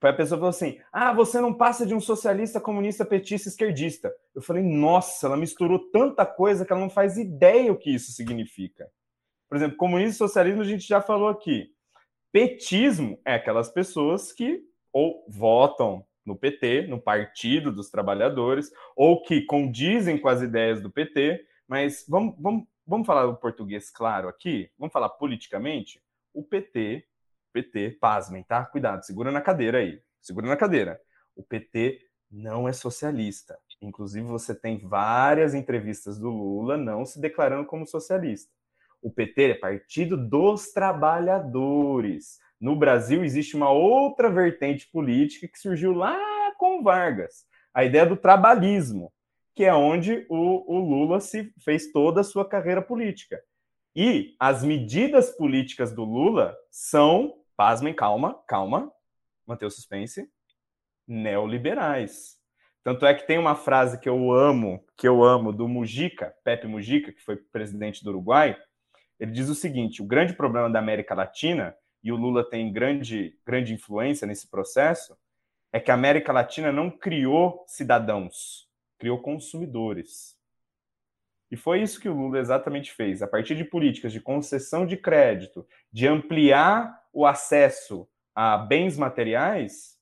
[0.00, 4.14] Foi a pessoa falou assim: Ah, você não passa de um socialista, comunista, petista, esquerdista.
[4.32, 8.12] Eu falei: Nossa, ela misturou tanta coisa que ela não faz ideia o que isso
[8.12, 8.88] significa.
[9.48, 11.72] Por exemplo, comunismo e socialismo a gente já falou aqui.
[12.30, 14.62] Petismo é aquelas pessoas que
[14.92, 20.90] ou votam no PT, no Partido dos Trabalhadores, ou que condizem com as ideias do
[20.90, 24.70] PT, mas vamos, vamos, vamos falar o português claro aqui?
[24.78, 26.02] Vamos falar politicamente?
[26.32, 27.06] O PT,
[27.52, 28.64] PT, pasmem, tá?
[28.64, 31.00] Cuidado, segura na cadeira aí, segura na cadeira.
[31.36, 32.00] O PT
[32.30, 33.58] não é socialista.
[33.80, 38.50] Inclusive, você tem várias entrevistas do Lula não se declarando como socialista.
[39.00, 42.38] O PT é Partido dos Trabalhadores.
[42.60, 46.18] No Brasil existe uma outra vertente política que surgiu lá
[46.56, 49.12] com Vargas, a ideia do trabalhismo,
[49.58, 53.42] que é onde o, o Lula se fez toda a sua carreira política.
[53.92, 58.88] E as medidas políticas do Lula são, pasmem, calma, calma,
[59.44, 60.30] manter o suspense,
[61.08, 62.36] neoliberais.
[62.84, 66.68] Tanto é que tem uma frase que eu amo, que eu amo, do Mujica, Pepe
[66.68, 68.56] Mujica, que foi presidente do Uruguai,
[69.18, 73.36] ele diz o seguinte: o grande problema da América Latina, e o Lula tem grande,
[73.44, 75.18] grande influência nesse processo,
[75.72, 78.67] é que a América Latina não criou cidadãos,
[78.98, 80.36] criou consumidores.
[81.50, 83.22] E foi isso que o Lula exatamente fez.
[83.22, 89.98] A partir de políticas de concessão de crédito, de ampliar o acesso a bens materiais,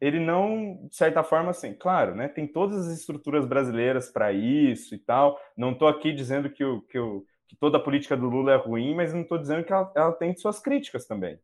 [0.00, 4.94] ele não, de certa forma, assim, claro, né, tem todas as estruturas brasileiras para isso
[4.94, 5.40] e tal.
[5.56, 8.56] Não estou aqui dizendo que o, que o que toda a política do Lula é
[8.56, 11.40] ruim, mas não estou dizendo que ela, ela, tem suas críticas também.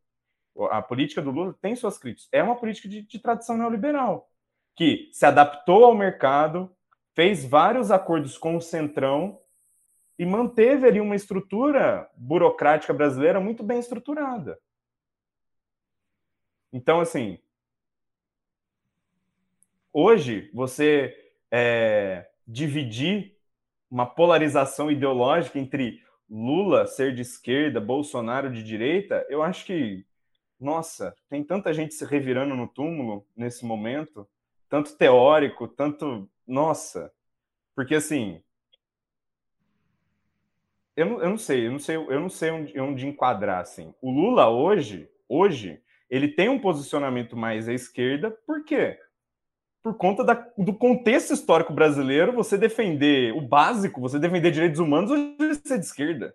[0.70, 2.28] A política do Lula tem suas críticas.
[2.30, 4.30] É uma política de, de tradição neoliberal,
[4.74, 6.74] que se adaptou ao mercado,
[7.14, 9.40] fez vários acordos com o Centrão
[10.18, 14.58] e manteve ali uma estrutura burocrática brasileira muito bem estruturada.
[16.72, 17.38] Então, assim,
[19.92, 21.16] hoje você
[21.50, 23.36] é, dividir
[23.88, 30.04] uma polarização ideológica entre Lula ser de esquerda, Bolsonaro de direita, eu acho que,
[30.58, 34.28] nossa, tem tanta gente se revirando no túmulo nesse momento,
[34.74, 36.28] tanto teórico, tanto.
[36.44, 37.12] Nossa,
[37.76, 38.42] porque assim.
[40.96, 43.94] Eu não, eu não sei, eu não sei, eu não sei onde, onde enquadrar assim.
[44.00, 45.80] O Lula hoje, hoje,
[46.10, 48.98] ele tem um posicionamento mais à esquerda, por quê?
[49.80, 55.10] por conta da, do contexto histórico brasileiro, você defender o básico, você defender direitos humanos,
[55.10, 56.34] hoje é ser de esquerda.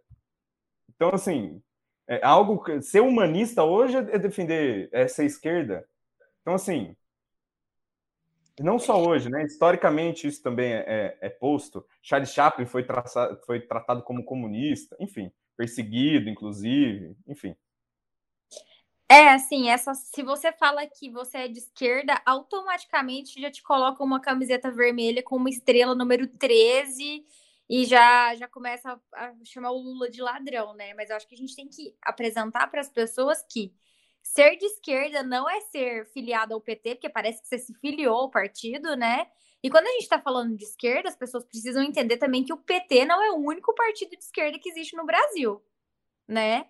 [0.96, 1.60] Então, assim,
[2.08, 5.84] é algo ser humanista hoje é defender é ser esquerda.
[6.42, 6.96] Então, assim,
[8.64, 9.44] não só hoje, né?
[9.44, 11.86] Historicamente isso também é, é, é posto.
[12.02, 17.56] Charles Chaplin foi, traçado, foi tratado como comunista, enfim, perseguido, inclusive, enfim.
[19.12, 24.04] É, assim, essa, se você fala que você é de esquerda, automaticamente já te coloca
[24.04, 27.26] uma camiseta vermelha com uma estrela número 13
[27.68, 30.94] e já, já começa a chamar o Lula de ladrão, né?
[30.94, 33.74] Mas eu acho que a gente tem que apresentar para as pessoas que
[34.30, 38.16] ser de esquerda não é ser filiado ao PT, porque parece que você se filiou
[38.16, 39.28] ao partido, né?
[39.62, 42.58] E quando a gente está falando de esquerda, as pessoas precisam entender também que o
[42.58, 45.62] PT não é o único partido de esquerda que existe no Brasil,
[46.28, 46.70] né?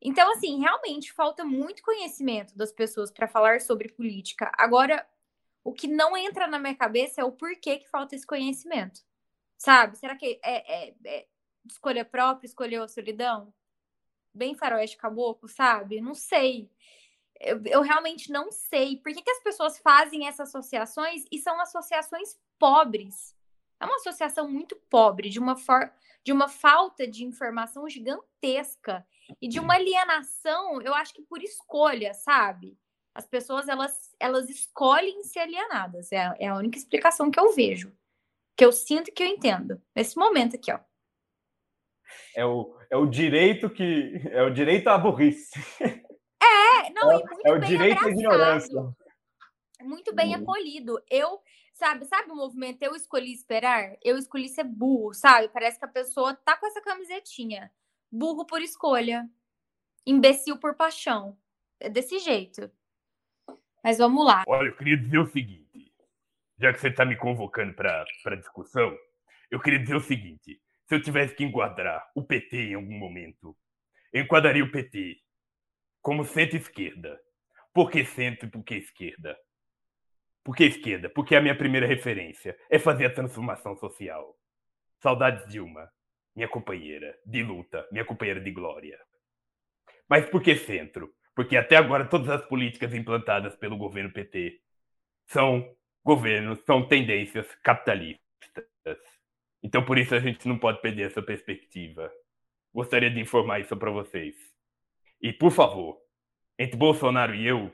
[0.00, 4.50] Então, assim, realmente falta muito conhecimento das pessoas para falar sobre política.
[4.58, 5.06] Agora,
[5.62, 9.00] o que não entra na minha cabeça é o porquê que falta esse conhecimento.
[9.56, 9.96] Sabe?
[9.96, 11.26] Será que é, é, é
[11.64, 13.54] escolha própria, escolheu a solidão?
[14.34, 16.00] Bem faroeste caboclo, sabe?
[16.00, 16.70] Não sei.
[17.40, 18.96] Eu, eu realmente não sei.
[18.96, 23.36] Por que, que as pessoas fazem essas associações e são associações pobres?
[23.80, 25.92] É uma associação muito pobre, de uma, for...
[26.24, 29.04] de uma falta de informação gigantesca
[29.40, 32.78] e de uma alienação, eu acho que por escolha, sabe?
[33.14, 36.12] As pessoas, elas, elas escolhem ser alienadas.
[36.12, 37.92] É, é a única explicação que eu vejo.
[38.56, 39.82] Que eu sinto que eu entendo.
[39.94, 40.78] Nesse momento aqui, ó.
[42.36, 44.20] É o, é o direito que...
[44.30, 45.52] É o direito à burrice.
[45.80, 48.20] É, não, é, e muito é o bem direito à abraçado.
[48.20, 48.96] ignorância.
[49.82, 50.42] Muito bem Uhum.
[50.42, 51.02] acolhido.
[51.10, 51.40] Eu,
[51.74, 53.96] sabe, sabe o movimento Eu Escolhi Esperar?
[54.02, 55.48] Eu escolhi ser burro, sabe?
[55.48, 57.70] Parece que a pessoa tá com essa camisetinha.
[58.10, 59.28] Burro por escolha.
[60.06, 61.36] Imbecil por paixão.
[61.80, 62.70] É desse jeito.
[63.82, 64.44] Mas vamos lá.
[64.46, 65.92] Olha, eu queria dizer o seguinte.
[66.58, 68.96] Já que você está me convocando para discussão,
[69.50, 70.60] eu queria dizer o seguinte.
[70.92, 73.56] Se eu tivesse que enquadrar o PT em algum momento,
[74.12, 75.16] eu enquadraria o PT
[76.02, 77.18] como centro-esquerda.
[77.72, 79.34] Por que centro e por que esquerda?
[80.44, 81.08] Por que esquerda?
[81.08, 84.36] Porque a minha primeira referência é fazer a transformação social.
[85.00, 85.90] Saudades Dilma,
[86.36, 89.00] minha companheira de luta, minha companheira de glória.
[90.06, 91.10] Mas por que centro?
[91.34, 94.60] Porque até agora todas as políticas implantadas pelo governo PT
[95.24, 95.74] são
[96.04, 98.20] governos, são tendências capitalistas.
[99.62, 102.12] Então por isso a gente não pode perder essa perspectiva.
[102.74, 104.34] Gostaria de informar isso para vocês.
[105.20, 106.00] E por favor,
[106.58, 107.70] entre Bolsonaro e eu,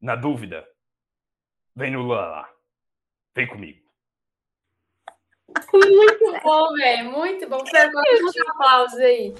[0.00, 0.66] na dúvida,
[1.74, 2.50] vem no Lula lá.
[3.34, 3.84] Vem comigo.
[5.72, 7.10] Muito bom, velho.
[7.10, 7.58] Muito bom.
[7.58, 9.34] Você agora um aplausos aí.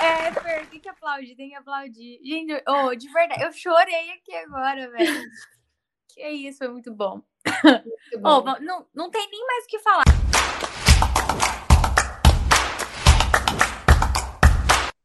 [0.00, 2.20] É, Fer, tem que aplaudir, tem que aplaudir.
[2.24, 5.22] Gente, oh, de verdade, eu chorei aqui agora, velho.
[6.18, 7.22] Que isso, foi muito bom.
[7.62, 8.42] Muito bom.
[8.44, 10.02] Oh, não, não tem nem mais o que falar.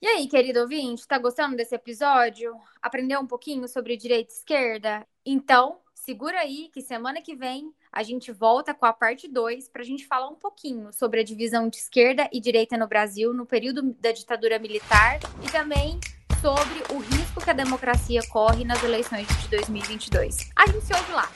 [0.01, 2.55] E aí, querido ouvinte, tá gostando desse episódio?
[2.81, 5.05] Aprendeu um pouquinho sobre direita e esquerda?
[5.23, 9.83] Então, segura aí que semana que vem a gente volta com a parte 2 para
[9.83, 13.45] a gente falar um pouquinho sobre a divisão de esquerda e direita no Brasil no
[13.45, 15.99] período da ditadura militar e também
[16.43, 20.51] sobre o risco que a democracia corre nas eleições de 2022.
[20.53, 21.29] A gente se ouve lá.